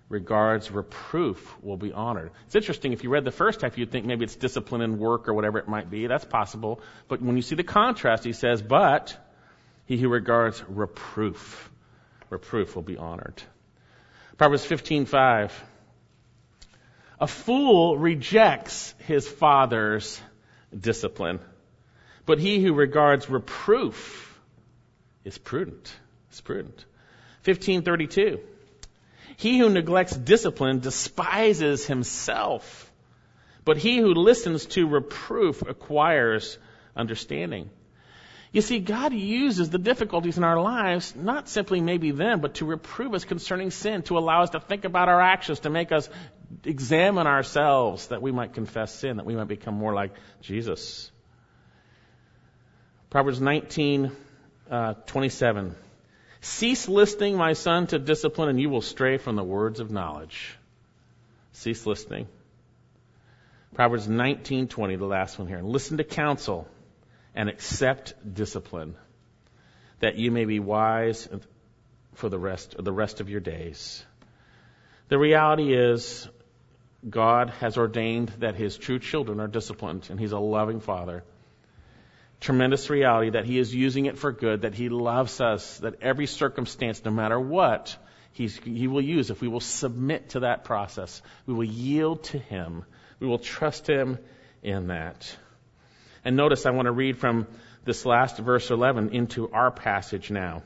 [0.09, 2.31] Regards reproof will be honored.
[2.47, 5.29] It's interesting, if you read the first half, you'd think maybe it's discipline in work
[5.29, 6.07] or whatever it might be.
[6.07, 6.81] That's possible.
[7.07, 9.15] But when you see the contrast, he says, but
[9.85, 11.69] he who regards reproof,
[12.31, 13.41] reproof will be honored.
[14.37, 15.51] Proverbs 15:5.
[17.19, 20.19] A fool rejects his father's
[20.75, 21.39] discipline,
[22.25, 24.39] but he who regards reproof
[25.23, 25.93] is prudent.
[26.31, 26.85] Is prudent.
[27.43, 28.39] 1532.
[29.39, 32.91] He who neglects discipline despises himself,
[33.63, 36.57] but he who listens to reproof acquires
[36.93, 37.69] understanding.
[38.51, 42.65] You see, God uses the difficulties in our lives, not simply maybe then, but to
[42.65, 46.09] reprove us concerning sin, to allow us to think about our actions, to make us
[46.65, 51.09] examine ourselves, that we might confess sin, that we might become more like Jesus.
[53.09, 54.11] Proverbs 19,
[54.69, 55.75] uh, 27.
[56.41, 60.57] Cease listening, my son, to discipline, and you will stray from the words of knowledge.
[61.51, 62.27] Cease listening.
[63.73, 65.61] Proverbs 19:20, the last one here.
[65.61, 66.67] Listen to counsel
[67.35, 68.95] and accept discipline,
[69.99, 71.27] that you may be wise
[72.13, 74.05] for the rest the rest of your days.
[75.09, 76.27] The reality is
[77.07, 81.23] God has ordained that his true children are disciplined and he's a loving father.
[82.39, 86.25] Tremendous reality that he is using it for good, that he loves us, that every
[86.25, 87.95] circumstance, no matter what,
[88.31, 91.21] he's, he will use if we will submit to that process.
[91.45, 92.85] We will yield to him.
[93.19, 94.19] We will trust him
[94.63, 95.35] in that.
[96.23, 97.47] And notice I want to read from
[97.83, 100.63] this last verse 11 into our passage now.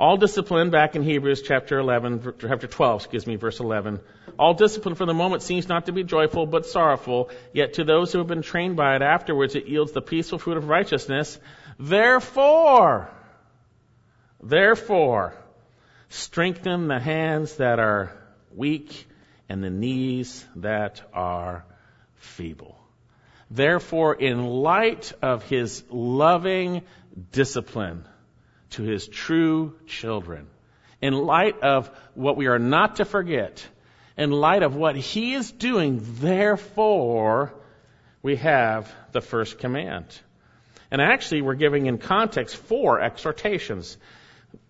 [0.00, 3.98] All discipline, back in Hebrews chapter 11, chapter 12, excuse me, verse 11.
[4.38, 7.30] All discipline for the moment seems not to be joyful, but sorrowful.
[7.52, 10.56] Yet to those who have been trained by it afterwards, it yields the peaceful fruit
[10.56, 11.40] of righteousness.
[11.80, 13.10] Therefore,
[14.40, 15.34] therefore,
[16.10, 18.12] strengthen the hands that are
[18.54, 19.08] weak
[19.48, 21.64] and the knees that are
[22.14, 22.78] feeble.
[23.50, 26.82] Therefore, in light of his loving
[27.32, 28.04] discipline
[28.70, 30.46] to his true children,
[31.00, 33.66] in light of what we are not to forget,
[34.16, 37.54] in light of what he is doing, therefore,
[38.22, 40.06] we have the first command.
[40.90, 43.96] And actually, we're giving in context four exhortations.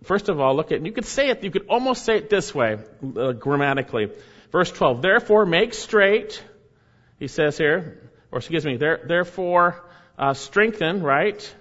[0.03, 2.55] First of all, look at, you could say it, you could almost say it this
[2.55, 2.79] way,
[3.17, 4.11] uh, grammatically.
[4.51, 6.43] Verse 12, therefore make straight,
[7.19, 9.85] he says here, or excuse me, there, therefore
[10.19, 11.55] uh, strengthen, right?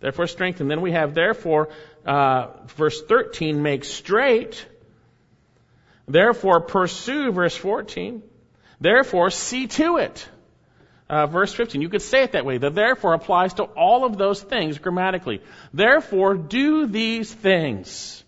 [0.00, 0.68] Therefore strengthen.
[0.68, 1.68] Then we have therefore,
[2.06, 4.66] uh, verse 13, make straight.
[6.08, 8.22] Therefore pursue, verse 14.
[8.80, 10.26] Therefore see to it.
[11.08, 11.82] Uh, verse 15.
[11.82, 12.58] You could say it that way.
[12.58, 15.42] The therefore applies to all of those things grammatically.
[15.74, 18.24] Therefore do these things.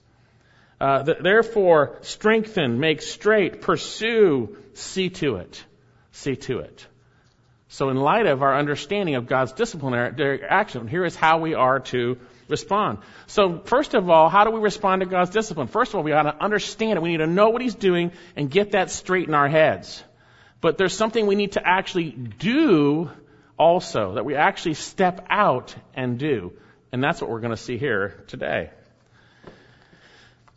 [0.81, 5.65] Uh, th- therefore strengthen, make straight, pursue, see to it.
[6.11, 6.87] See to it.
[7.73, 11.81] So, in light of our understanding of God's disciplinary action, here is how we are
[11.81, 12.99] to respond.
[13.29, 15.69] So, first of all, how do we respond to God's discipline?
[15.69, 17.03] First of all, we got to understand it.
[17.03, 20.05] We need to know what He's doing and get that straight in our heads.
[20.61, 23.11] But there's something we need to actually do
[23.59, 26.53] also, that we actually step out and do.
[26.93, 28.69] And that's what we're going to see here today.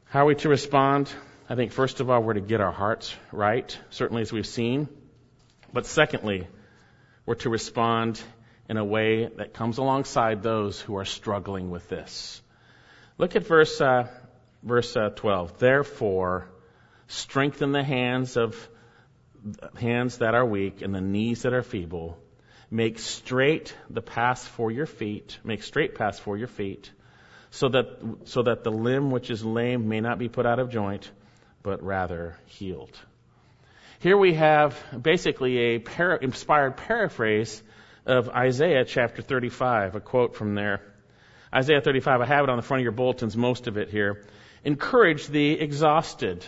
[0.10, 1.10] How are we to respond?
[1.47, 4.89] I think first of all, we're to get our hearts right, certainly as we've seen.
[5.71, 6.47] But secondly,
[7.25, 8.21] we're to respond
[8.69, 12.41] in a way that comes alongside those who are struggling with this.
[13.17, 14.07] Look at verse uh,
[14.63, 15.59] verse uh, 12.
[15.59, 16.47] Therefore,
[17.07, 18.69] strengthen the hands of
[19.79, 22.17] hands that are weak and the knees that are feeble.
[22.71, 25.38] Make straight the path for your feet.
[25.43, 26.91] Make straight paths for your feet,
[27.51, 27.85] so that
[28.25, 31.09] so that the limb which is lame may not be put out of joint,
[31.61, 32.99] but rather healed.
[34.06, 37.63] Here we have basically a para- inspired paraphrase
[38.06, 40.80] of Isaiah chapter 35, a quote from there.
[41.52, 44.24] Isaiah 35, I have it on the front of your bulletins, most of it here.
[44.63, 46.46] Encourage the exhausted.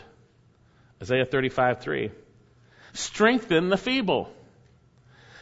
[1.02, 2.12] Isaiah 35, 3.
[2.94, 4.32] Strengthen the feeble.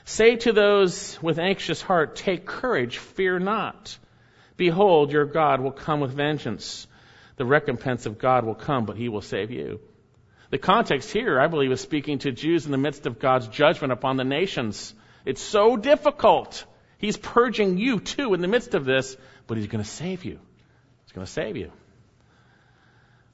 [0.05, 3.97] Say to those with anxious heart, take courage, fear not.
[4.55, 6.87] Behold, your God will come with vengeance.
[7.35, 9.81] The recompense of God will come, but he will save you.
[10.49, 13.93] The context here, I believe, is speaking to Jews in the midst of God's judgment
[13.93, 14.93] upon the nations.
[15.25, 16.65] It's so difficult.
[16.97, 20.39] He's purging you too in the midst of this, but He's going to save you.
[21.03, 21.71] He's going to save you.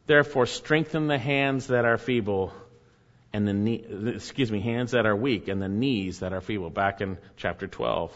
[0.08, 2.54] Therefore, strengthen the hands that are feeble
[3.34, 6.70] and the knee, excuse me, hands that are weak and the knees that are feeble.
[6.70, 8.12] Back in chapter 12.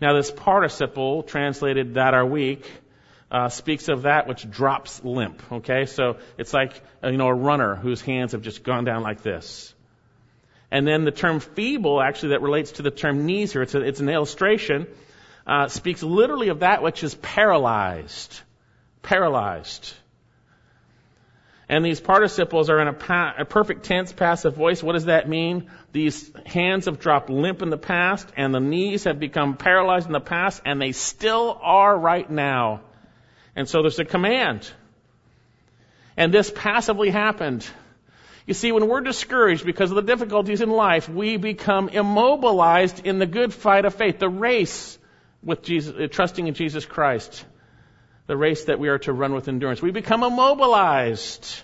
[0.00, 2.68] Now, this participle translated that are weak
[3.30, 5.42] uh, speaks of that which drops limp.
[5.52, 9.02] Okay, so it's like uh, you know a runner whose hands have just gone down
[9.02, 9.74] like this.
[10.70, 13.62] And then the term feeble, actually, that relates to the term knees here.
[13.62, 14.86] It's, a, it's an illustration.
[15.46, 18.40] Uh, speaks literally of that which is paralyzed.
[19.00, 19.94] Paralyzed.
[21.70, 24.82] And these participles are in a, pa- a, perfect tense passive voice.
[24.82, 25.70] What does that mean?
[25.92, 30.12] These hands have dropped limp in the past, and the knees have become paralyzed in
[30.12, 32.80] the past, and they still are right now.
[33.58, 34.70] And so there's a command.
[36.16, 37.68] And this passively happened.
[38.46, 43.18] You see, when we're discouraged because of the difficulties in life, we become immobilized in
[43.18, 44.96] the good fight of faith, the race
[45.42, 47.44] with Jesus, uh, trusting in Jesus Christ,
[48.28, 49.82] the race that we are to run with endurance.
[49.82, 51.60] We become immobilized.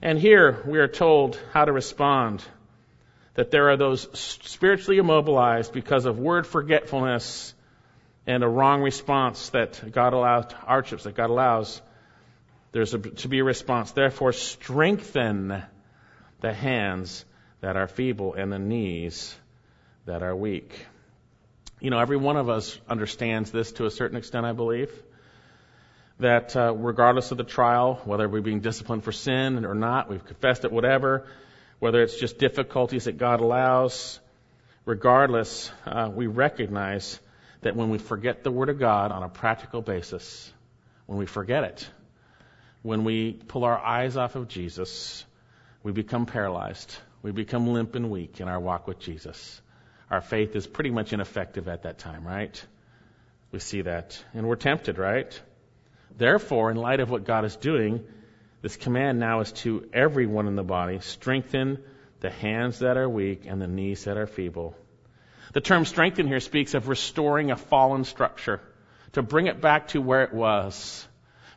[0.00, 2.42] And here we are told how to respond.
[3.34, 7.52] That there are those spiritually immobilized because of word forgetfulness
[8.26, 11.80] and a wrong response that God allows, hardships that God allows,
[12.72, 13.92] there's a, to be a response.
[13.92, 15.62] Therefore, strengthen
[16.40, 17.24] the hands
[17.60, 19.34] that are feeble and the knees
[20.06, 20.86] that are weak.
[21.80, 24.90] You know, every one of us understands this to a certain extent, I believe.
[26.18, 30.24] That uh, regardless of the trial, whether we're being disciplined for sin or not, we've
[30.24, 31.26] confessed it, whatever,
[31.78, 34.20] whether it's just difficulties that God allows,
[34.84, 37.18] regardless, uh, we recognize
[37.62, 40.52] that when we forget the Word of God on a practical basis,
[41.06, 41.88] when we forget it,
[42.82, 45.24] when we pull our eyes off of Jesus,
[45.82, 46.96] we become paralyzed.
[47.22, 49.60] We become limp and weak in our walk with Jesus.
[50.10, 52.62] Our faith is pretty much ineffective at that time, right?
[53.52, 54.22] We see that.
[54.32, 55.40] And we're tempted, right?
[56.16, 58.04] Therefore, in light of what God is doing,
[58.62, 61.82] this command now is to everyone in the body strengthen
[62.20, 64.76] the hands that are weak and the knees that are feeble.
[65.52, 68.60] The term strengthen here speaks of restoring a fallen structure,
[69.12, 71.06] to bring it back to where it was.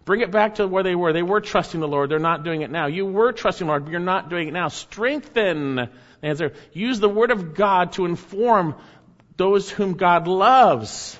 [0.06, 1.14] Bring it back to where they were.
[1.14, 2.10] They were trusting the Lord.
[2.10, 2.88] They're not doing it now.
[2.88, 4.68] You were trusting the Lord, but you're not doing it now.
[4.68, 5.89] Strengthen the
[6.22, 6.54] answer.
[6.74, 8.76] Use the Word of God to inform
[9.38, 11.18] those whom God loves.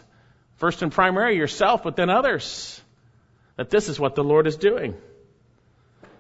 [0.57, 2.82] First and primary, yourself, but then others.
[3.55, 4.95] That this is what the Lord is doing.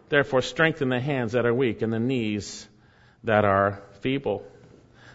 [0.09, 2.67] Therefore, strengthen the hands that are weak and the knees
[3.23, 4.45] that are feeble.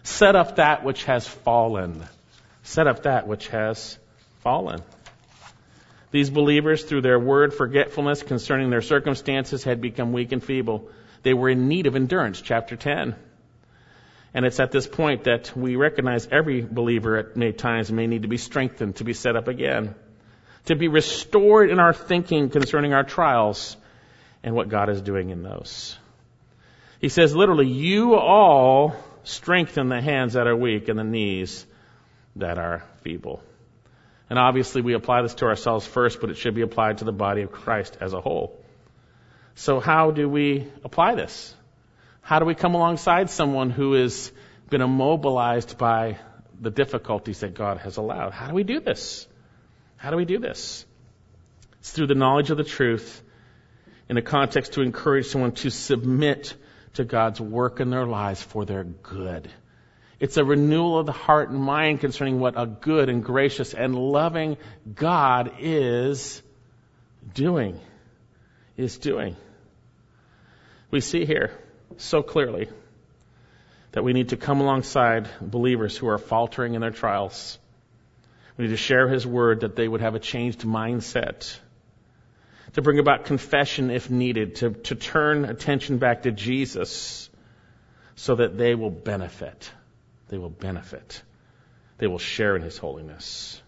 [0.09, 2.03] Set up that which has fallen.
[2.63, 3.97] Set up that which has
[4.39, 4.81] fallen.
[6.11, 10.89] These believers, through their word forgetfulness concerning their circumstances, had become weak and feeble.
[11.21, 13.15] They were in need of endurance, chapter 10.
[14.33, 18.23] And it's at this point that we recognize every believer at many times may need
[18.23, 19.95] to be strengthened to be set up again,
[20.65, 23.77] to be restored in our thinking concerning our trials
[24.43, 25.97] and what God is doing in those.
[26.99, 31.65] He says literally, you all strengthen the hands that are weak and the knees
[32.35, 33.41] that are feeble.
[34.29, 37.11] And obviously we apply this to ourselves first, but it should be applied to the
[37.11, 38.59] body of Christ as a whole.
[39.55, 41.53] So how do we apply this?
[42.21, 44.31] How do we come alongside someone who has
[44.69, 46.19] been immobilized by
[46.61, 48.33] the difficulties that God has allowed?
[48.33, 49.27] How do we do this?
[49.97, 50.85] How do we do this?
[51.79, 53.23] It's through the knowledge of the truth
[54.07, 56.55] in a context to encourage someone to submit
[56.93, 59.49] to God's work in their lives for their good.
[60.19, 63.95] It's a renewal of the heart and mind concerning what a good and gracious and
[63.95, 64.57] loving
[64.93, 66.41] God is
[67.33, 67.79] doing.
[68.75, 69.35] Is doing.
[70.91, 71.51] We see here
[71.97, 72.69] so clearly
[73.91, 77.57] that we need to come alongside believers who are faltering in their trials.
[78.57, 81.57] We need to share His word that they would have a changed mindset,
[82.73, 87.29] to bring about confession if needed, to, to turn attention back to Jesus
[88.15, 89.71] so that they will benefit.
[90.27, 91.21] They will benefit.
[91.97, 93.61] They will share in His holiness.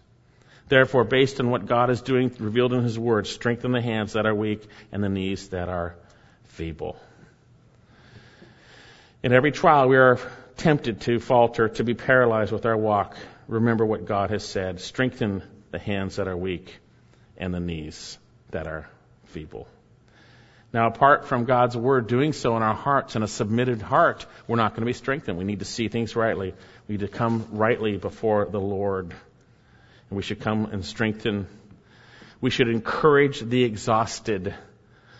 [0.68, 4.26] Therefore, based on what God is doing revealed in His word, strengthen the hands that
[4.26, 5.96] are weak and the knees that are
[6.44, 6.96] feeble.
[9.22, 10.18] In every trial, we are
[10.56, 13.16] tempted to falter, to be paralyzed with our walk.
[13.48, 14.80] Remember what God has said.
[14.80, 16.78] Strengthen the hands that are weak
[17.36, 18.18] and the knees
[18.52, 18.88] that are
[19.26, 19.68] feeble.
[20.72, 24.56] Now, apart from God's word doing so in our hearts and a submitted heart, we're
[24.56, 25.36] not going to be strengthened.
[25.36, 26.54] We need to see things rightly.
[26.88, 29.10] We need to come rightly before the Lord.
[30.08, 31.46] And we should come and strengthen.
[32.40, 34.54] We should encourage the exhausted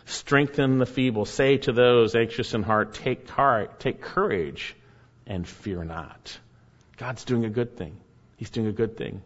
[0.04, 1.24] Strengthen the feeble.
[1.24, 4.74] Say to those anxious in heart, take heart, take courage,
[5.26, 6.38] and fear not.
[6.96, 7.96] God's doing a good thing.
[8.36, 9.22] He's doing a good thing.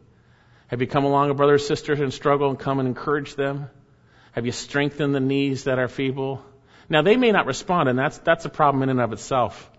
[0.69, 3.71] Have you come along with brothers, sisters in struggle and come and encourage them?
[4.37, 6.45] Have you strengthened the knees that are feeble?
[6.91, 9.71] Now they may not respond, and that's that's a problem in and of itself.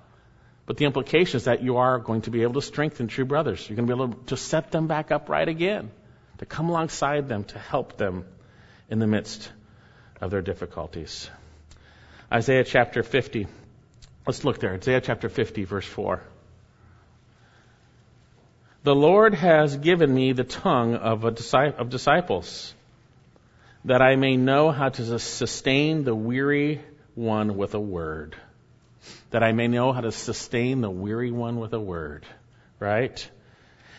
[0.65, 3.69] But the implication is that you are going to be able to strengthen true brothers.
[3.69, 5.91] You're going to be able to set them back upright again,
[6.39, 8.25] to come alongside them, to help them
[8.89, 9.49] in the midst
[10.19, 11.29] of their difficulties.
[12.33, 13.45] Isaiah chapter 50.
[14.25, 14.73] Let's look there.
[14.73, 16.21] Isaiah chapter 50, verse 4.
[18.83, 21.33] The Lord has given me the tongue of, a,
[21.77, 22.73] of disciples,
[23.85, 26.81] that I may know how to sustain the weary
[27.15, 28.35] one with a word.
[29.31, 32.25] That I may know how to sustain the weary one with a word.
[32.79, 33.29] Right?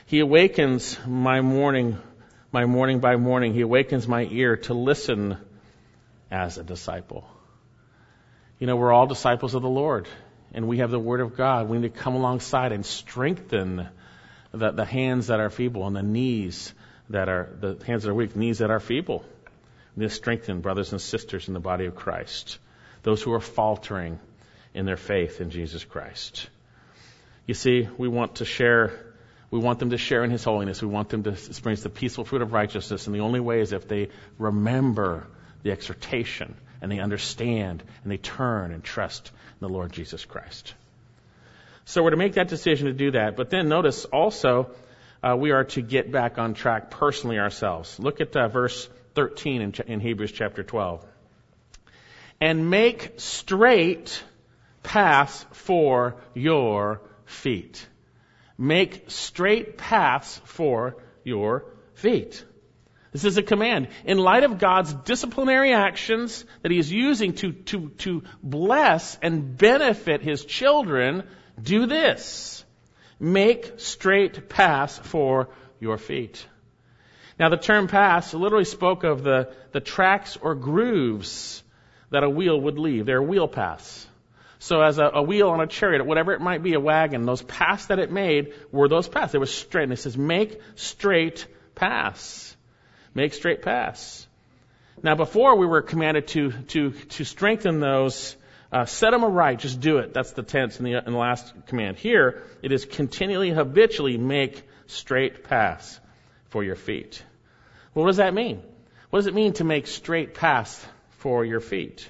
[0.06, 1.98] He awakens my morning,
[2.52, 3.54] my morning by morning.
[3.54, 5.36] He awakens my ear to listen
[6.30, 7.28] as a disciple.
[8.58, 10.08] You know, we're all disciples of the Lord,
[10.52, 11.68] and we have the Word of God.
[11.68, 13.88] We need to come alongside and strengthen
[14.52, 16.72] the, the hands that are feeble and the knees
[17.10, 19.24] that are, the hands that are weak, knees that are feeble.
[19.98, 22.58] To strengthen brothers and sisters in the body of Christ,
[23.02, 24.20] those who are faltering
[24.72, 26.48] in their faith in Jesus Christ.
[27.46, 28.92] You see, we want to share
[29.50, 30.82] we want them to share in His holiness.
[30.82, 33.06] We want them to experience the peaceful fruit of righteousness.
[33.06, 35.26] And the only way is if they remember
[35.62, 40.74] the exhortation and they understand and they turn and trust in the Lord Jesus Christ.
[41.86, 43.36] So we're to make that decision to do that.
[43.36, 44.70] But then notice also,
[45.22, 47.98] uh, we are to get back on track personally ourselves.
[47.98, 48.88] Look at uh, verse
[49.18, 51.04] 13 in, in Hebrews chapter 12.
[52.40, 54.22] And make straight
[54.84, 57.84] paths for your feet.
[58.56, 61.64] Make straight paths for your
[61.94, 62.44] feet.
[63.10, 63.88] This is a command.
[64.04, 69.58] In light of God's disciplinary actions that He is using to, to, to bless and
[69.58, 71.24] benefit His children,
[71.60, 72.64] do this.
[73.18, 75.48] Make straight paths for
[75.80, 76.46] your feet.
[77.38, 81.62] Now the term pass literally spoke of the, the tracks or grooves
[82.10, 83.06] that a wheel would leave.
[83.06, 84.06] They're wheel paths.
[84.58, 87.42] So as a, a, wheel on a chariot, whatever it might be, a wagon, those
[87.42, 89.32] paths that it made were those paths.
[89.32, 89.84] They were straight.
[89.84, 92.56] And it says, make straight paths.
[93.14, 94.26] Make straight paths.
[95.00, 98.34] Now, before we were commanded to, to, to strengthen those,
[98.72, 100.12] uh, set them aright, just do it.
[100.12, 101.96] That's the tense in the, in the last command.
[101.96, 106.00] Here, it is continually, habitually make straight paths
[106.48, 107.22] for your feet.
[107.98, 108.62] What does that mean?
[109.10, 110.86] What does it mean to make straight paths
[111.18, 112.08] for your feet?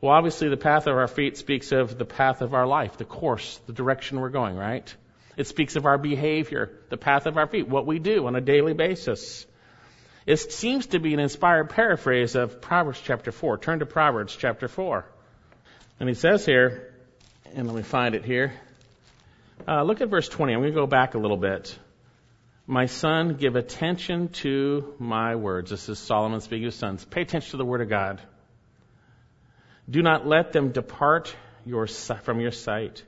[0.00, 3.04] Well, obviously, the path of our feet speaks of the path of our life, the
[3.04, 4.94] course, the direction we're going, right?
[5.36, 8.40] It speaks of our behavior, the path of our feet, what we do on a
[8.40, 9.44] daily basis.
[10.24, 13.58] It seems to be an inspired paraphrase of Proverbs chapter 4.
[13.58, 15.04] Turn to Proverbs chapter 4.
[16.00, 16.94] And he says here,
[17.54, 18.54] and let me find it here.
[19.68, 20.54] Uh, look at verse 20.
[20.54, 21.78] I'm going to go back a little bit.
[22.68, 25.70] My son, give attention to my words.
[25.70, 27.04] This is Solomon speaking to his sons.
[27.04, 28.20] Pay attention to the word of God.
[29.88, 33.04] Do not let them depart your, from your sight.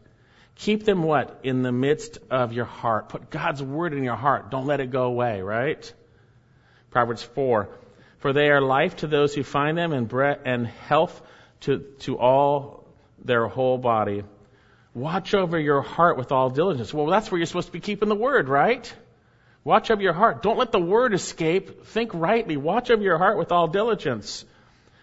[0.54, 1.40] Keep them what?
[1.42, 3.08] In the midst of your heart.
[3.08, 4.50] Put God's word in your heart.
[4.50, 5.92] Don't let it go away, right?
[6.90, 7.68] Proverbs 4.
[8.18, 11.20] For they are life to those who find them and, breath, and health
[11.62, 12.84] to, to all
[13.24, 14.22] their whole body.
[14.94, 16.94] Watch over your heart with all diligence.
[16.94, 18.92] Well, that's where you're supposed to be keeping the word, right?
[19.64, 20.42] Watch over your heart.
[20.42, 21.86] Don't let the word escape.
[21.86, 22.56] Think rightly.
[22.56, 24.44] Watch over your heart with all diligence.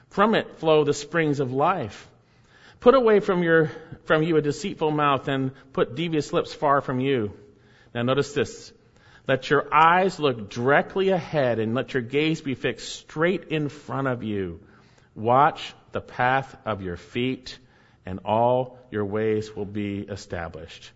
[0.09, 2.07] From it flow the springs of life.
[2.79, 3.71] Put away from your
[4.05, 7.33] from you a deceitful mouth and put devious lips far from you.
[7.93, 8.71] Now notice this.
[9.27, 14.07] Let your eyes look directly ahead and let your gaze be fixed straight in front
[14.07, 14.59] of you.
[15.15, 17.57] Watch the path of your feet
[18.05, 20.91] and all your ways will be established.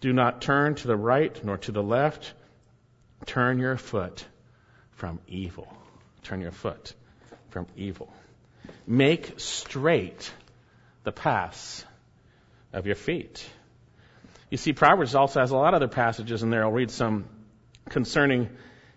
[0.00, 2.32] Do not turn to the right nor to the left.
[3.26, 4.24] Turn your foot
[4.92, 5.72] from evil.
[6.22, 6.94] Turn your foot
[7.50, 8.12] from evil.
[8.86, 10.32] Make straight
[11.04, 11.84] the paths
[12.72, 13.46] of your feet.
[14.50, 16.64] You see, Proverbs also has a lot of other passages in there.
[16.64, 17.24] I'll read some
[17.88, 18.48] concerning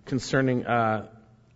[0.05, 1.07] concerning uh,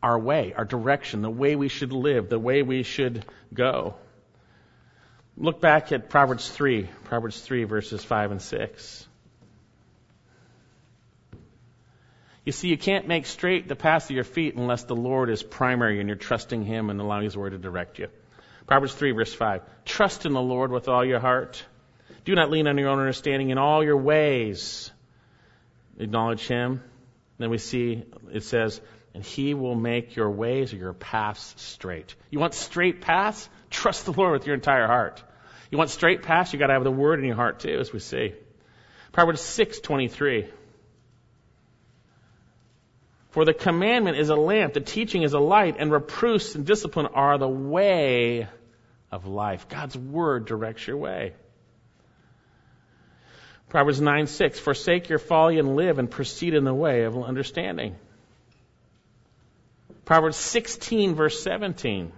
[0.03, 3.95] our way, our direction, the way we should live, the way we should go.
[5.37, 9.07] Look back at Proverbs 3, Proverbs 3, verses 5 and 6.
[12.51, 15.41] You see, you can't make straight the path of your feet unless the Lord is
[15.41, 18.09] primary and you're trusting Him and allowing His Word to direct you.
[18.67, 19.61] Proverbs 3, verse 5.
[19.85, 21.63] Trust in the Lord with all your heart.
[22.25, 24.91] Do not lean on your own understanding in all your ways.
[25.97, 26.83] Acknowledge Him.
[27.37, 28.81] Then we see it says,
[29.13, 32.13] and He will make your ways or your paths straight.
[32.31, 33.47] You want straight paths?
[33.69, 35.23] Trust the Lord with your entire heart.
[35.69, 36.51] You want straight paths?
[36.51, 38.33] You got to have the Word in your heart too, as we see.
[39.13, 40.49] Proverbs 6:23.
[43.31, 47.07] For the commandment is a lamp, the teaching is a light, and reproofs and discipline
[47.07, 48.47] are the way
[49.09, 49.69] of life.
[49.69, 51.33] God's word directs your way.
[53.69, 57.95] Proverbs 9 6, forsake your folly and live and proceed in the way of understanding.
[60.03, 62.11] Proverbs 16 verse 17.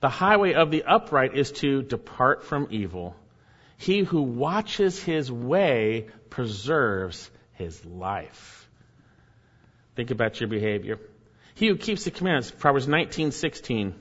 [0.00, 3.16] The highway of the upright is to depart from evil.
[3.76, 8.57] He who watches his way preserves his life.
[9.98, 11.00] Think about your behavior.
[11.56, 13.94] He who keeps the commandments, Proverbs 19:16.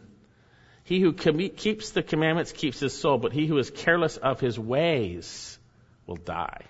[0.84, 4.60] He who keeps the commandments keeps his soul, but he who is careless of his
[4.60, 5.58] ways
[6.06, 6.66] will die.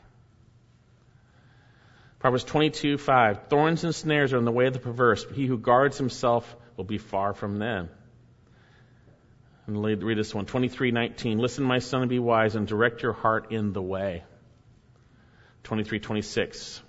[2.19, 3.49] Proverbs 22:5.
[3.49, 6.55] Thorns and snares are in the way of the perverse, but he who guards himself
[6.77, 7.89] will be far from them.
[9.65, 11.37] And read this one, 23:19.
[11.37, 14.23] Listen, my son, and be wise, and direct your heart in the way.
[15.65, 16.81] 23:26.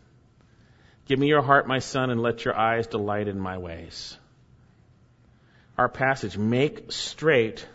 [1.09, 4.17] Give me your heart, my son, and let your eyes delight in my ways.
[5.77, 7.67] Our passage, make straight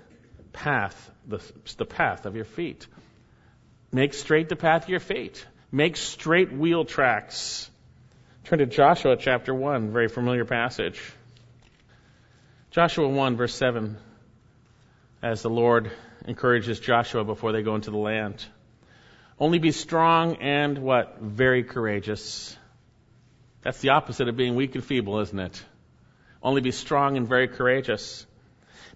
[0.53, 1.39] path, the,
[1.77, 2.87] the path of your feet.
[3.91, 5.45] Make straight the path of your feet.
[5.71, 7.69] Make straight wheel tracks.
[8.43, 11.01] Turn to Joshua chapter 1, very familiar passage.
[12.71, 13.97] Joshua 1, verse 7
[15.23, 15.89] as the Lord
[16.25, 18.45] encourages Joshua before they go into the land.
[19.39, 21.19] Only be strong and what?
[21.19, 22.55] Very courageous.
[23.63, 25.63] That's the opposite of being weak and feeble, isn't it?
[26.41, 28.25] Only be strong and very courageous.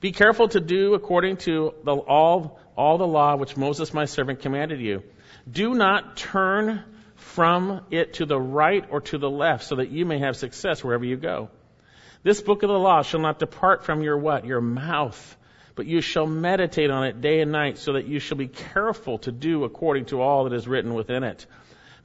[0.01, 4.41] Be careful to do according to the, all, all the law which Moses my servant
[4.41, 5.03] commanded you.
[5.49, 6.83] Do not turn
[7.15, 10.83] from it to the right or to the left so that you may have success
[10.83, 11.49] wherever you go.
[12.23, 14.45] This book of the law shall not depart from your what?
[14.45, 15.37] Your mouth
[15.77, 19.19] but you shall meditate on it day and night, so that you shall be careful
[19.19, 21.45] to do according to all that is written within it.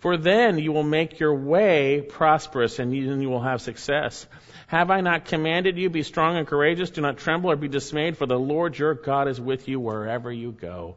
[0.02, 4.26] For then you will make your way prosperous, and you will have success.
[4.66, 8.18] Have I not commanded you, be strong and courageous, do not tremble or be dismayed,
[8.18, 10.96] for the Lord your God is with you wherever you go.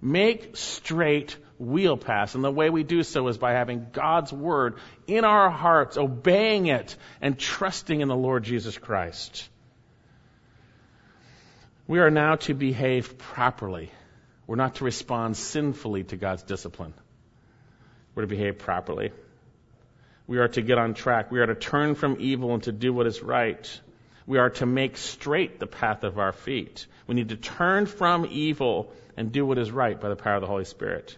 [0.00, 4.78] Make straight wheel paths, and the way we do so is by having God's word
[5.06, 9.50] in our hearts, obeying it, and trusting in the Lord Jesus Christ.
[11.86, 13.90] We are now to behave properly.
[14.46, 16.94] We're not to respond sinfully to God's discipline.
[18.16, 19.12] We're to behave properly.
[20.26, 21.30] We are to get on track.
[21.30, 23.80] We are to turn from evil and to do what is right.
[24.26, 26.86] We are to make straight the path of our feet.
[27.06, 30.40] We need to turn from evil and do what is right by the power of
[30.40, 31.16] the Holy Spirit.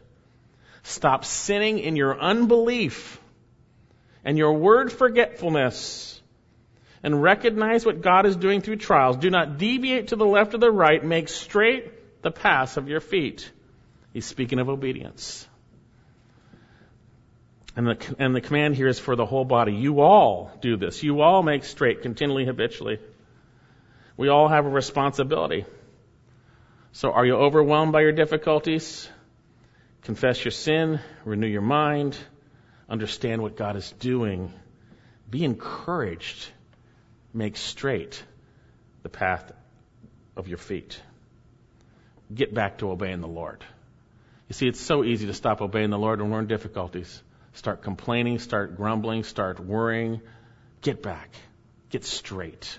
[0.82, 3.20] Stop sinning in your unbelief
[4.24, 6.20] and your word forgetfulness
[7.02, 9.16] and recognize what God is doing through trials.
[9.16, 11.02] Do not deviate to the left or the right.
[11.02, 13.50] Make straight the paths of your feet.
[14.12, 15.47] He's speaking of obedience.
[17.78, 19.72] And the, and the command here is for the whole body.
[19.72, 21.04] You all do this.
[21.04, 22.98] You all make straight continually, habitually.
[24.16, 25.64] We all have a responsibility.
[26.90, 29.08] So are you overwhelmed by your difficulties?
[30.02, 32.18] Confess your sin, renew your mind,
[32.88, 34.52] understand what God is doing.
[35.30, 36.48] Be encouraged.
[37.32, 38.20] Make straight
[39.04, 39.52] the path
[40.36, 41.00] of your feet.
[42.34, 43.62] Get back to obeying the Lord.
[44.48, 47.22] You see, it's so easy to stop obeying the Lord when we're in difficulties.
[47.58, 50.20] Start complaining, start grumbling, start worrying.
[50.80, 51.28] Get back.
[51.90, 52.78] Get straight.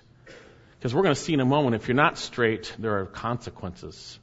[0.77, 4.17] Because we're going to see in a moment, if you're not straight, there are consequences,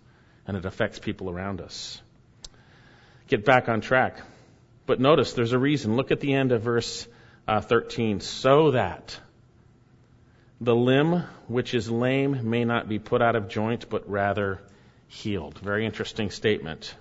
[0.46, 2.00] and it affects people around us.
[3.28, 4.22] Get back on track.
[4.86, 5.94] But notice there's a reason.
[5.94, 7.06] Look at the end of verse
[7.46, 8.20] uh, 13.
[8.20, 9.20] So that
[10.58, 14.62] the limb which is lame may not be put out of joint, but rather
[15.06, 15.58] healed.
[15.58, 16.94] Very interesting statement.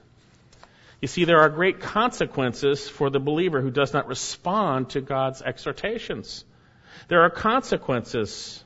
[1.05, 5.43] You see, there are great consequences for the believer who does not respond to God's
[5.43, 6.43] exhortations.
[7.09, 8.63] There are consequences.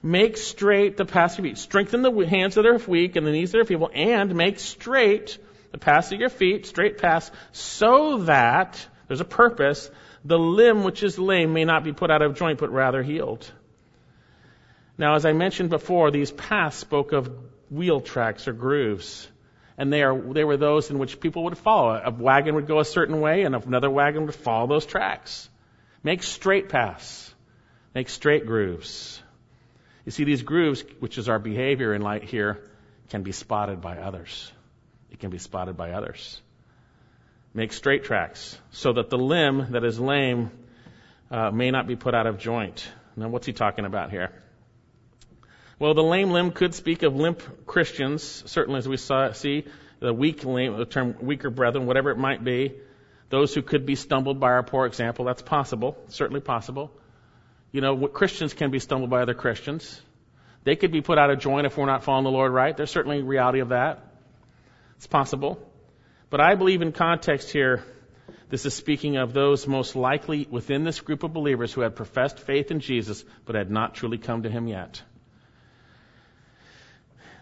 [0.00, 1.58] Make straight the paths of your feet.
[1.58, 5.36] Strengthen the hands that are weak and the knees that are feeble, and make straight
[5.72, 9.90] the paths of your feet, straight paths, so that, there's a purpose,
[10.24, 13.50] the limb which is lame may not be put out of joint, but rather healed.
[14.96, 17.28] Now, as I mentioned before, these paths spoke of
[17.68, 19.26] wheel tracks or grooves
[19.78, 22.00] and they, are, they were those in which people would follow.
[22.04, 25.48] A wagon would go a certain way, and another wagon would follow those tracks.
[26.02, 27.32] Make straight paths.
[27.94, 29.22] Make straight grooves.
[30.04, 32.60] You see, these grooves, which is our behavior in light here,
[33.10, 34.50] can be spotted by others.
[35.12, 36.42] It can be spotted by others.
[37.54, 40.50] Make straight tracks so that the limb that is lame
[41.30, 42.86] uh, may not be put out of joint.
[43.16, 44.32] Now, what's he talking about here?
[45.78, 49.64] Well, the lame limb could speak of limp Christians, certainly as we saw, see,
[50.00, 52.74] the weak limb, the term weaker brethren, whatever it might be.
[53.30, 56.90] Those who could be stumbled by our poor example, that's possible, certainly possible.
[57.70, 60.00] You know, Christians can be stumbled by other Christians.
[60.64, 62.76] They could be put out of joint if we're not following the Lord right.
[62.76, 64.04] There's certainly reality of that.
[64.96, 65.60] It's possible.
[66.30, 67.84] But I believe in context here,
[68.48, 72.40] this is speaking of those most likely within this group of believers who had professed
[72.40, 75.02] faith in Jesus but had not truly come to Him yet.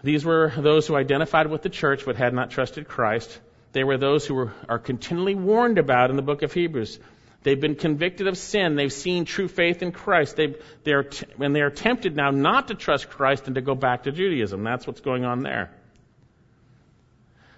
[0.03, 3.41] These were those who identified with the church but had not trusted Christ.
[3.73, 6.99] They were those who were, are continually warned about in the book of Hebrews.
[7.43, 8.75] They've been convicted of sin.
[8.75, 10.37] They've seen true faith in Christ.
[10.37, 13.61] They, they are t- and they are tempted now not to trust Christ and to
[13.61, 14.65] go back to Judaism.
[14.65, 15.71] That's what's going on there.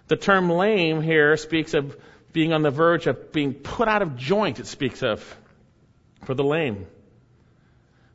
[0.09, 1.97] The term lame here speaks of
[2.33, 5.23] being on the verge of being put out of joint, it speaks of
[6.25, 6.87] for the lame.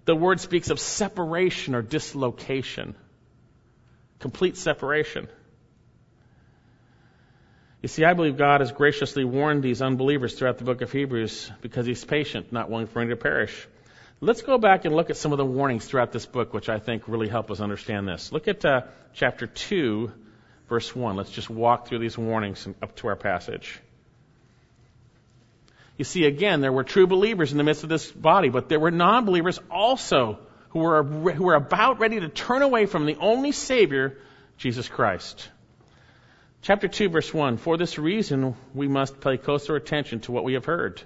[0.06, 2.96] The word speaks of separation or dislocation
[4.24, 5.28] complete separation.
[7.82, 11.52] You see, I believe God has graciously warned these unbelievers throughout the book of Hebrews
[11.62, 13.68] because He's patient, not willing for any to perish.
[14.22, 16.80] Let's go back and look at some of the warnings throughout this book, which I
[16.80, 18.32] think really help us understand this.
[18.32, 20.10] Look at uh, chapter 2,
[20.70, 21.18] verse 1.
[21.18, 23.78] Let's just walk through these warnings up to our passage.
[25.98, 28.80] You see, again, there were true believers in the midst of this body, but there
[28.80, 30.40] were non believers also
[30.74, 34.18] who were, who were about ready to turn away from the only Savior,
[34.58, 35.48] Jesus Christ.
[36.64, 40.54] Chapter 2, verse 1 For this reason, we must pay closer attention to what we
[40.54, 41.02] have heard,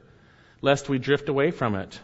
[0.62, 2.00] lest we drift away from it.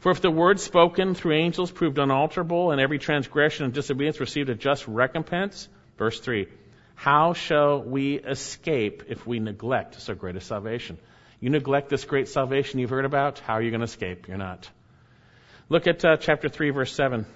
[0.00, 4.50] For if the word spoken through angels proved unalterable, and every transgression and disobedience received
[4.50, 6.48] a just recompense, verse 3,
[6.94, 10.98] how shall we escape if we neglect so great a salvation?
[11.40, 14.28] You neglect this great salvation you've heard about, how are you going to escape?
[14.28, 14.68] You're not.
[15.68, 17.26] Look at uh, chapter 3, verse 7.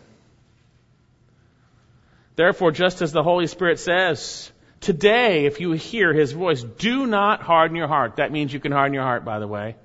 [2.34, 7.42] Therefore, just as the Holy Spirit says, today, if you hear his voice, do not
[7.42, 8.16] harden your heart.
[8.16, 9.76] That means you can harden your heart, by the way.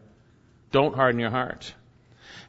[0.71, 1.73] Don't harden your heart.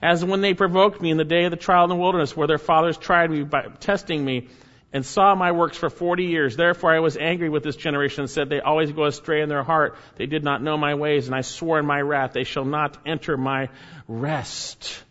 [0.00, 2.46] As when they provoked me in the day of the trial in the wilderness, where
[2.46, 4.48] their fathers tried me by testing me
[4.92, 6.56] and saw my works for forty years.
[6.56, 9.64] Therefore I was angry with this generation and said, They always go astray in their
[9.64, 9.96] heart.
[10.14, 12.96] They did not know my ways, and I swore in my wrath, They shall not
[13.04, 13.68] enter my
[14.06, 15.02] rest.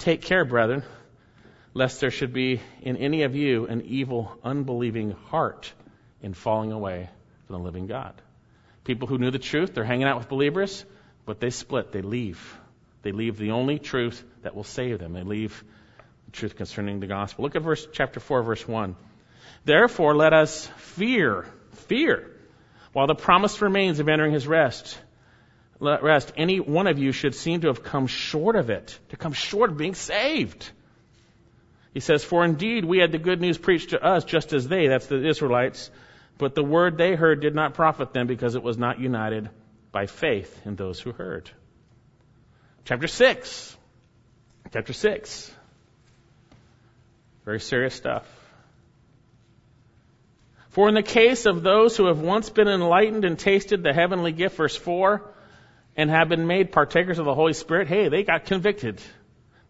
[0.00, 0.82] Take care, brethren,
[1.74, 5.70] lest there should be in any of you an evil, unbelieving heart
[6.22, 7.10] in falling away
[7.46, 8.14] from the living God.
[8.84, 10.86] People who knew the truth, they're hanging out with believers,
[11.26, 12.58] but they split, they leave.
[13.02, 15.12] They leave the only truth that will save them.
[15.12, 15.62] They leave
[16.24, 17.44] the truth concerning the gospel.
[17.44, 18.96] Look at verse chapter 4 verse 1.
[19.66, 22.30] Therefore let us fear, fear
[22.94, 24.98] While the promise remains of entering his rest,
[25.80, 29.32] rest, any one of you should seem to have come short of it, to come
[29.32, 30.70] short of being saved.
[31.94, 34.88] He says, For indeed we had the good news preached to us just as they,
[34.88, 35.90] that's the Israelites,
[36.38, 39.50] but the word they heard did not profit them because it was not united
[39.90, 41.50] by faith in those who heard.
[42.84, 43.76] Chapter 6.
[44.72, 45.52] Chapter 6.
[47.44, 48.26] Very serious stuff.
[50.68, 54.30] For in the case of those who have once been enlightened and tasted the heavenly
[54.30, 55.29] gift, verse 4,
[56.00, 59.02] and have been made partakers of the Holy Spirit, hey, they got convicted.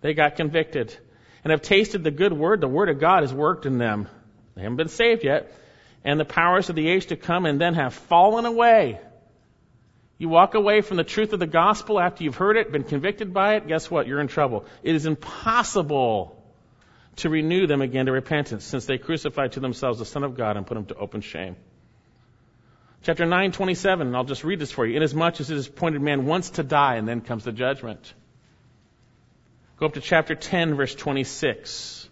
[0.01, 0.97] They got convicted.
[1.43, 2.61] And have tasted the good word.
[2.61, 4.07] The word of God has worked in them.
[4.55, 5.53] They haven't been saved yet.
[6.05, 9.01] And the powers of the age to come and then have fallen away.
[10.19, 13.35] You walk away from the truth of the gospel after you've heard it, been convicted
[13.35, 14.07] by it, guess what?
[14.07, 14.67] You're in trouble.
[14.85, 16.41] It is impossible
[17.17, 20.57] to renew them again to repentance, since they crucified to themselves the Son of God
[20.57, 21.57] and put him to open shame.
[23.03, 24.97] Chapter 9, 27, I'll just read this for you.
[24.97, 28.13] Inasmuch as it is appointed man once to die, and then comes the judgment.
[29.79, 32.09] Go up to chapter 10, verse 26.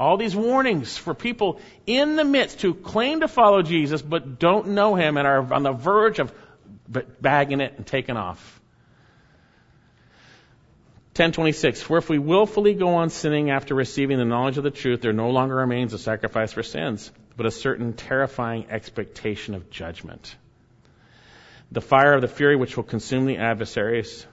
[0.00, 4.68] All these warnings for people in the midst who claim to follow Jesus but don't
[4.68, 6.32] know him and are on the verge of
[7.20, 8.60] bagging it and taking off.
[11.12, 15.02] 1026, for if we willfully go on sinning after receiving the knowledge of the truth,
[15.02, 20.36] there no longer remains a sacrifice for sins, but a certain terrifying expectation of judgment.
[21.70, 24.26] The fire of the fury which will consume the adversaries.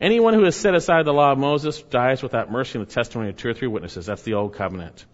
[0.00, 3.30] Anyone who has set aside the law of Moses dies without mercy in the testimony
[3.30, 4.06] of two or three witnesses.
[4.06, 5.04] That's the old covenant.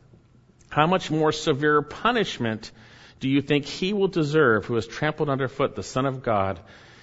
[0.70, 2.72] How much more severe punishment
[3.20, 6.58] do you think he will deserve who has trampled underfoot the Son of God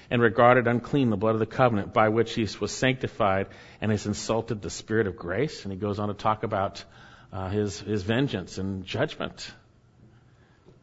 [0.09, 3.47] and regarded unclean the blood of the covenant by which he was sanctified
[3.79, 5.63] and has insulted the Spirit of grace.
[5.63, 6.83] And he goes on to talk about
[7.31, 9.51] uh, his, his vengeance and judgment.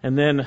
[0.03, 0.47] And then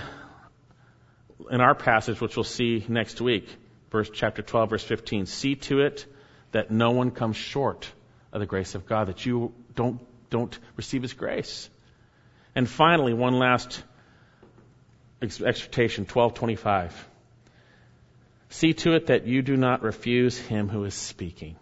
[1.50, 3.48] in our passage, which we'll see next week,
[3.92, 6.06] verse chapter 12, verse 15, see to it
[6.52, 7.90] that no one comes short
[8.32, 11.70] of the grace of God, that you don't, don't receive his grace.
[12.56, 13.84] And finally, one last
[15.22, 17.08] exhortation, 1225.
[18.50, 21.56] See to it that you do not refuse him who is speaking.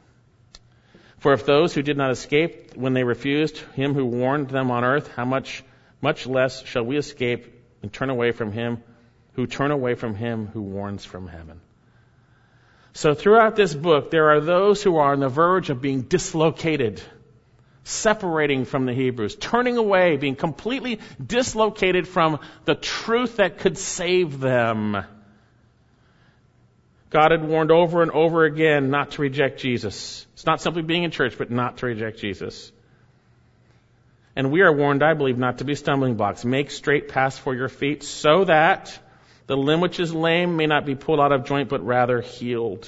[1.20, 4.84] For if those who did not escape when they refused him who warned them on
[4.84, 5.64] earth, how much,
[6.02, 8.84] much less shall we escape and turn away from him
[9.34, 11.62] who turn away from him who warns from heaven.
[12.94, 17.00] So throughout this book, there are those who are on the verge of being dislocated,
[17.84, 24.40] separating from the Hebrews, turning away, being completely dislocated from the truth that could save
[24.40, 24.98] them.
[27.12, 30.26] God had warned over and over again not to reject Jesus.
[30.34, 32.72] It's not simply being in church, but not to reject Jesus.
[34.38, 36.46] And we are warned, I believe, not to be stumbling blocks.
[36.46, 38.98] Make straight paths for your feet so that
[39.48, 42.88] the limb which is lame may not be pulled out of joint, but rather healed.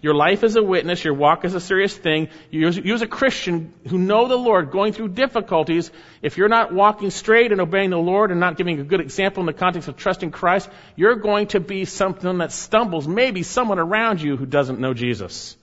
[0.00, 1.02] Your life is a witness.
[1.02, 2.28] Your walk is a serious thing.
[2.52, 5.90] You as, a Christian who know the Lord going through difficulties,
[6.22, 9.40] if you're not walking straight and obeying the Lord and not giving a good example
[9.40, 13.80] in the context of trusting Christ, you're going to be something that stumbles maybe someone
[13.80, 15.56] around you who doesn't know Jesus.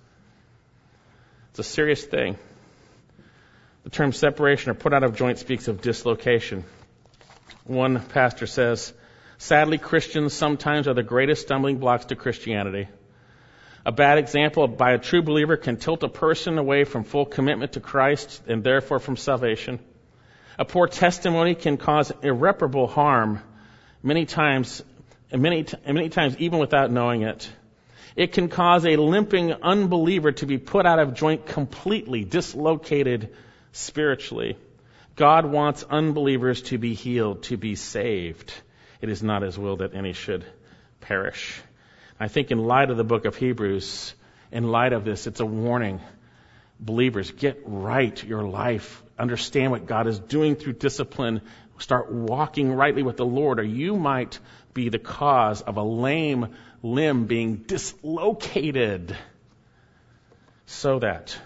[1.52, 2.38] It's a serious thing.
[3.84, 6.64] The term separation or put out of joint speaks of dislocation.
[7.66, 8.94] One pastor says,
[9.38, 12.88] sadly, Christians sometimes are the greatest stumbling blocks to Christianity.
[13.84, 17.74] A bad example by a true believer can tilt a person away from full commitment
[17.74, 19.80] to Christ and therefore from salvation.
[20.60, 23.42] A poor testimony can cause irreparable harm
[24.04, 24.84] many times,
[25.32, 27.50] many, many times even without knowing it.
[28.16, 33.34] It can cause a limping unbeliever to be put out of joint completely, dislocated
[33.72, 34.58] spiritually.
[35.16, 38.54] God wants unbelievers to be healed, to be saved.
[39.02, 40.46] It is not his will that any should
[41.00, 41.62] perish.
[42.20, 44.14] I think in light of the book of Hebrews,
[44.52, 46.02] in light of this, it's a warning.
[46.80, 49.04] Believers, get right your life.
[49.18, 51.42] Understand what God is doing through discipline.
[51.80, 54.40] Start walking rightly with the Lord, or you might
[54.74, 59.16] be the cause of a lame limb being dislocated.
[60.66, 61.38] So that,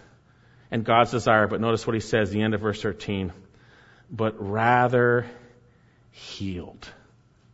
[0.76, 3.32] and God's desire, but notice what he says, the end of verse 13,
[4.11, 5.26] but rather
[6.11, 6.86] healed.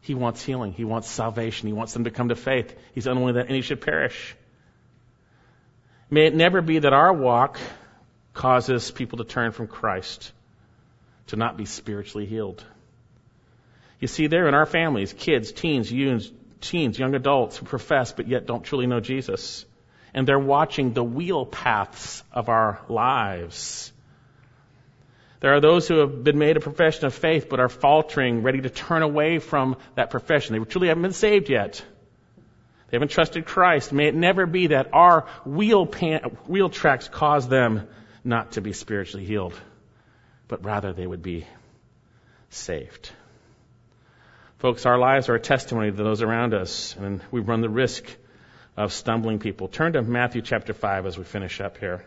[0.02, 0.74] He wants healing.
[0.74, 1.68] He wants salvation.
[1.68, 2.76] He wants them to come to faith.
[2.96, 4.36] He's unwilling that any should perish.
[6.10, 7.60] May it never be that our walk
[8.34, 10.32] causes people to turn from Christ,
[11.28, 12.66] to not be spiritually healed.
[14.00, 18.28] You see, there in our families, kids, teens, youths, teens, young adults who profess but
[18.28, 19.64] yet don't truly know Jesus.
[20.14, 23.94] And they're watching the wheel paths of our lives.
[25.40, 28.62] There are those who have been made a profession of faith but are faltering, ready
[28.62, 30.58] to turn away from that profession.
[30.58, 31.84] They truly haven't been saved yet.
[32.90, 33.92] They haven't trusted Christ.
[33.92, 37.88] May it never be that our wheel, pan, wheel tracks cause them
[38.24, 39.60] not to be spiritually healed,
[40.48, 41.48] but rather they would be
[42.50, 43.10] saved.
[44.60, 48.06] Folks, our lives are a testimony to those around us, and we run the risk
[48.78, 49.68] of stumbling people.
[49.68, 52.04] Turn to Matthew chapter 5 as we finish up here.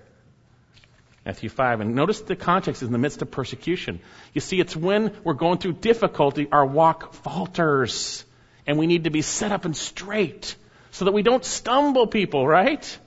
[1.24, 1.80] Matthew 5.
[1.80, 4.00] And notice the context is in the midst of persecution.
[4.34, 8.24] You see, it's when we're going through difficulty, our walk falters.
[8.66, 10.56] And we need to be set up and straight
[10.90, 12.98] so that we don't stumble people, right?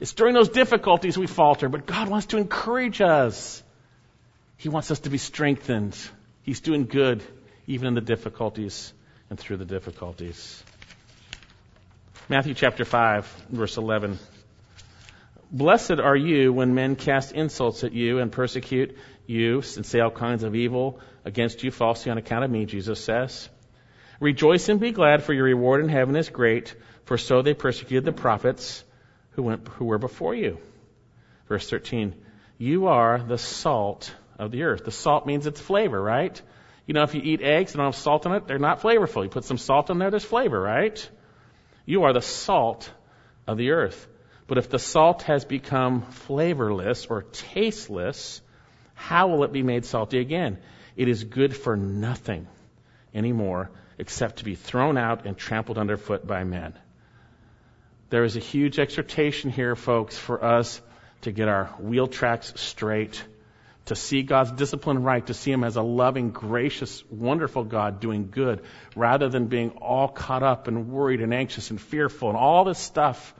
[0.00, 3.62] It's during those difficulties we falter, but God wants to encourage us.
[4.56, 5.96] He wants us to be strengthened.
[6.42, 7.22] He's doing good
[7.66, 8.92] even in the difficulties
[9.28, 10.62] and through the difficulties.
[12.30, 14.18] Matthew chapter 5, verse 11.
[15.50, 20.10] Blessed are you when men cast insults at you and persecute you and say all
[20.10, 23.48] kinds of evil against you falsely on account of me, Jesus says.
[24.20, 26.74] Rejoice and be glad, for your reward in heaven is great,
[27.06, 28.84] for so they persecuted the prophets
[29.30, 30.58] who went who were before you.
[31.48, 32.14] Verse 13.
[32.58, 34.84] You are the salt of the earth.
[34.84, 36.38] The salt means it's flavor, right?
[36.84, 39.22] You know, if you eat eggs and don't have salt in it, they're not flavorful.
[39.22, 41.08] You put some salt in there, there's flavor, right?
[41.88, 42.92] You are the salt
[43.46, 44.06] of the earth.
[44.46, 48.42] But if the salt has become flavorless or tasteless,
[48.92, 50.58] how will it be made salty again?
[50.96, 52.46] It is good for nothing
[53.14, 56.74] anymore except to be thrown out and trampled underfoot by men.
[58.10, 60.82] There is a huge exhortation here, folks, for us
[61.22, 63.24] to get our wheel tracks straight,
[63.88, 68.30] to see God's discipline right, to see Him as a loving, gracious, wonderful God doing
[68.30, 68.62] good,
[68.96, 72.78] rather than being all caught up and worried and anxious and fearful and all this
[72.78, 73.34] stuff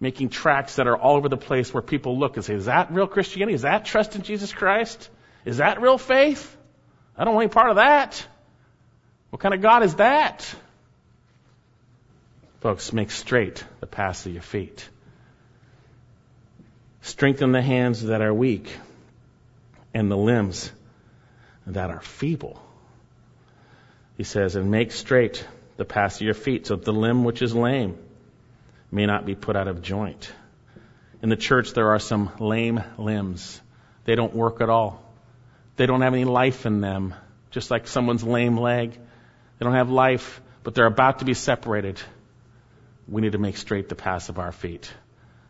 [0.00, 2.92] making tracks that are all over the place where people look and say, is that
[2.92, 3.54] real Christianity?
[3.54, 5.08] Is that trust in Jesus Christ?
[5.44, 6.56] Is that real faith?
[7.16, 8.26] I don't want any part of that.
[9.30, 10.54] What kind of God is that?
[12.60, 14.88] Folks, make straight the paths of your feet.
[17.02, 18.68] Strengthen the hands that are weak
[19.94, 20.70] and the limbs
[21.66, 22.60] that are feeble.
[24.16, 27.42] He says, and make straight the paths of your feet so that the limb which
[27.42, 27.96] is lame
[28.90, 30.32] may not be put out of joint.
[31.22, 33.60] In the church, there are some lame limbs.
[34.04, 35.02] They don't work at all.
[35.76, 37.14] They don't have any life in them,
[37.50, 38.92] just like someone's lame leg.
[38.92, 42.00] They don't have life, but they're about to be separated.
[43.08, 44.92] We need to make straight the paths of our feet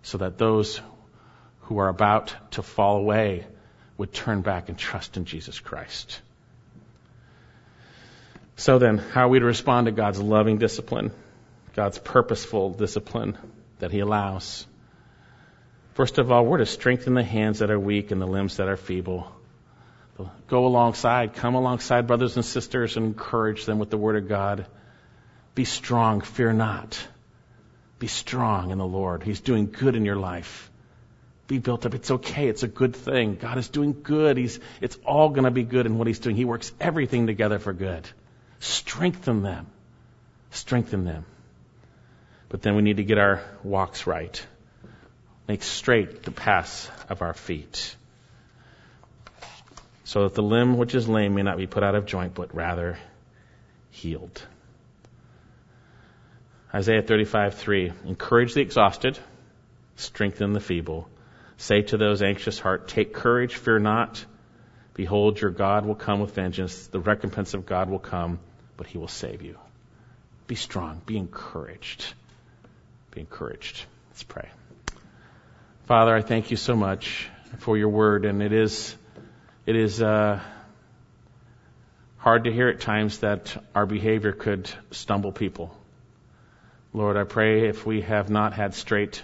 [0.03, 0.81] so that those
[1.63, 3.47] who are about to fall away
[4.03, 6.21] would turn back and trust in Jesus Christ.
[8.57, 11.13] So then, how are we to respond to God's loving discipline?
[11.77, 13.39] God's purposeful discipline
[13.79, 14.67] that He allows.
[15.95, 18.67] First of all, we're to strengthen the hands that are weak and the limbs that
[18.67, 19.31] are feeble.
[20.49, 24.67] Go alongside, come alongside brothers and sisters and encourage them with the Word of God.
[25.55, 27.01] Be strong, fear not.
[28.01, 29.23] Be strong in the Lord.
[29.23, 30.72] He's doing good in your life.
[31.53, 31.93] Be built up.
[31.93, 32.49] It's okay.
[32.49, 33.35] It's a good thing.
[33.35, 34.39] God is doing good.
[34.39, 36.35] He's, it's all going to be good in what He's doing.
[36.35, 38.09] He works everything together for good.
[38.61, 39.67] Strengthen them.
[40.51, 41.27] Strengthen them.
[42.49, 44.43] But then we need to get our walks right.
[45.47, 47.97] Make straight the paths of our feet.
[50.05, 52.55] So that the limb which is lame may not be put out of joint, but
[52.55, 52.97] rather
[53.91, 54.41] healed.
[56.75, 59.19] Isaiah 35:3 Encourage the exhausted,
[59.97, 61.11] strengthen the feeble.
[61.63, 64.25] Say to those anxious heart, Take courage, fear not.
[64.95, 66.87] Behold, your God will come with vengeance.
[66.89, 68.41] The recompense of God will come,
[68.77, 69.59] but he will save you.
[70.47, 72.15] Be strong, be encouraged
[73.13, 73.85] be encouraged.
[74.11, 74.49] Let's pray.
[75.85, 78.97] Father, I thank you so much for your word, and it is
[79.67, 80.41] it is uh,
[82.17, 85.77] hard to hear at times that our behavior could stumble people.
[86.95, 89.23] Lord, I pray if we have not had straight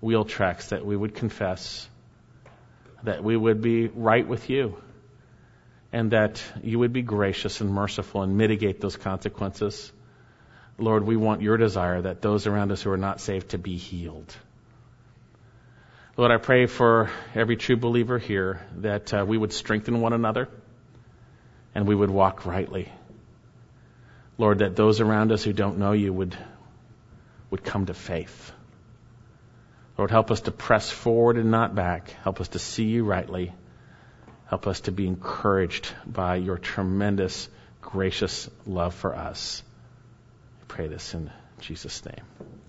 [0.00, 1.88] wheel tracks, that we would confess,
[3.02, 4.76] that we would be right with you,
[5.92, 9.92] and that you would be gracious and merciful and mitigate those consequences.
[10.78, 13.76] Lord, we want your desire that those around us who are not saved to be
[13.76, 14.34] healed.
[16.16, 20.48] Lord, I pray for every true believer here that uh, we would strengthen one another
[21.74, 22.90] and we would walk rightly.
[24.36, 26.36] Lord, that those around us who don't know you would,
[27.50, 28.52] would come to faith.
[30.00, 32.08] Lord, help us to press forward and not back.
[32.22, 33.52] Help us to see you rightly.
[34.46, 37.50] Help us to be encouraged by your tremendous,
[37.82, 39.62] gracious love for us
[40.62, 41.30] I pray this in
[41.60, 42.59] Jesus' name.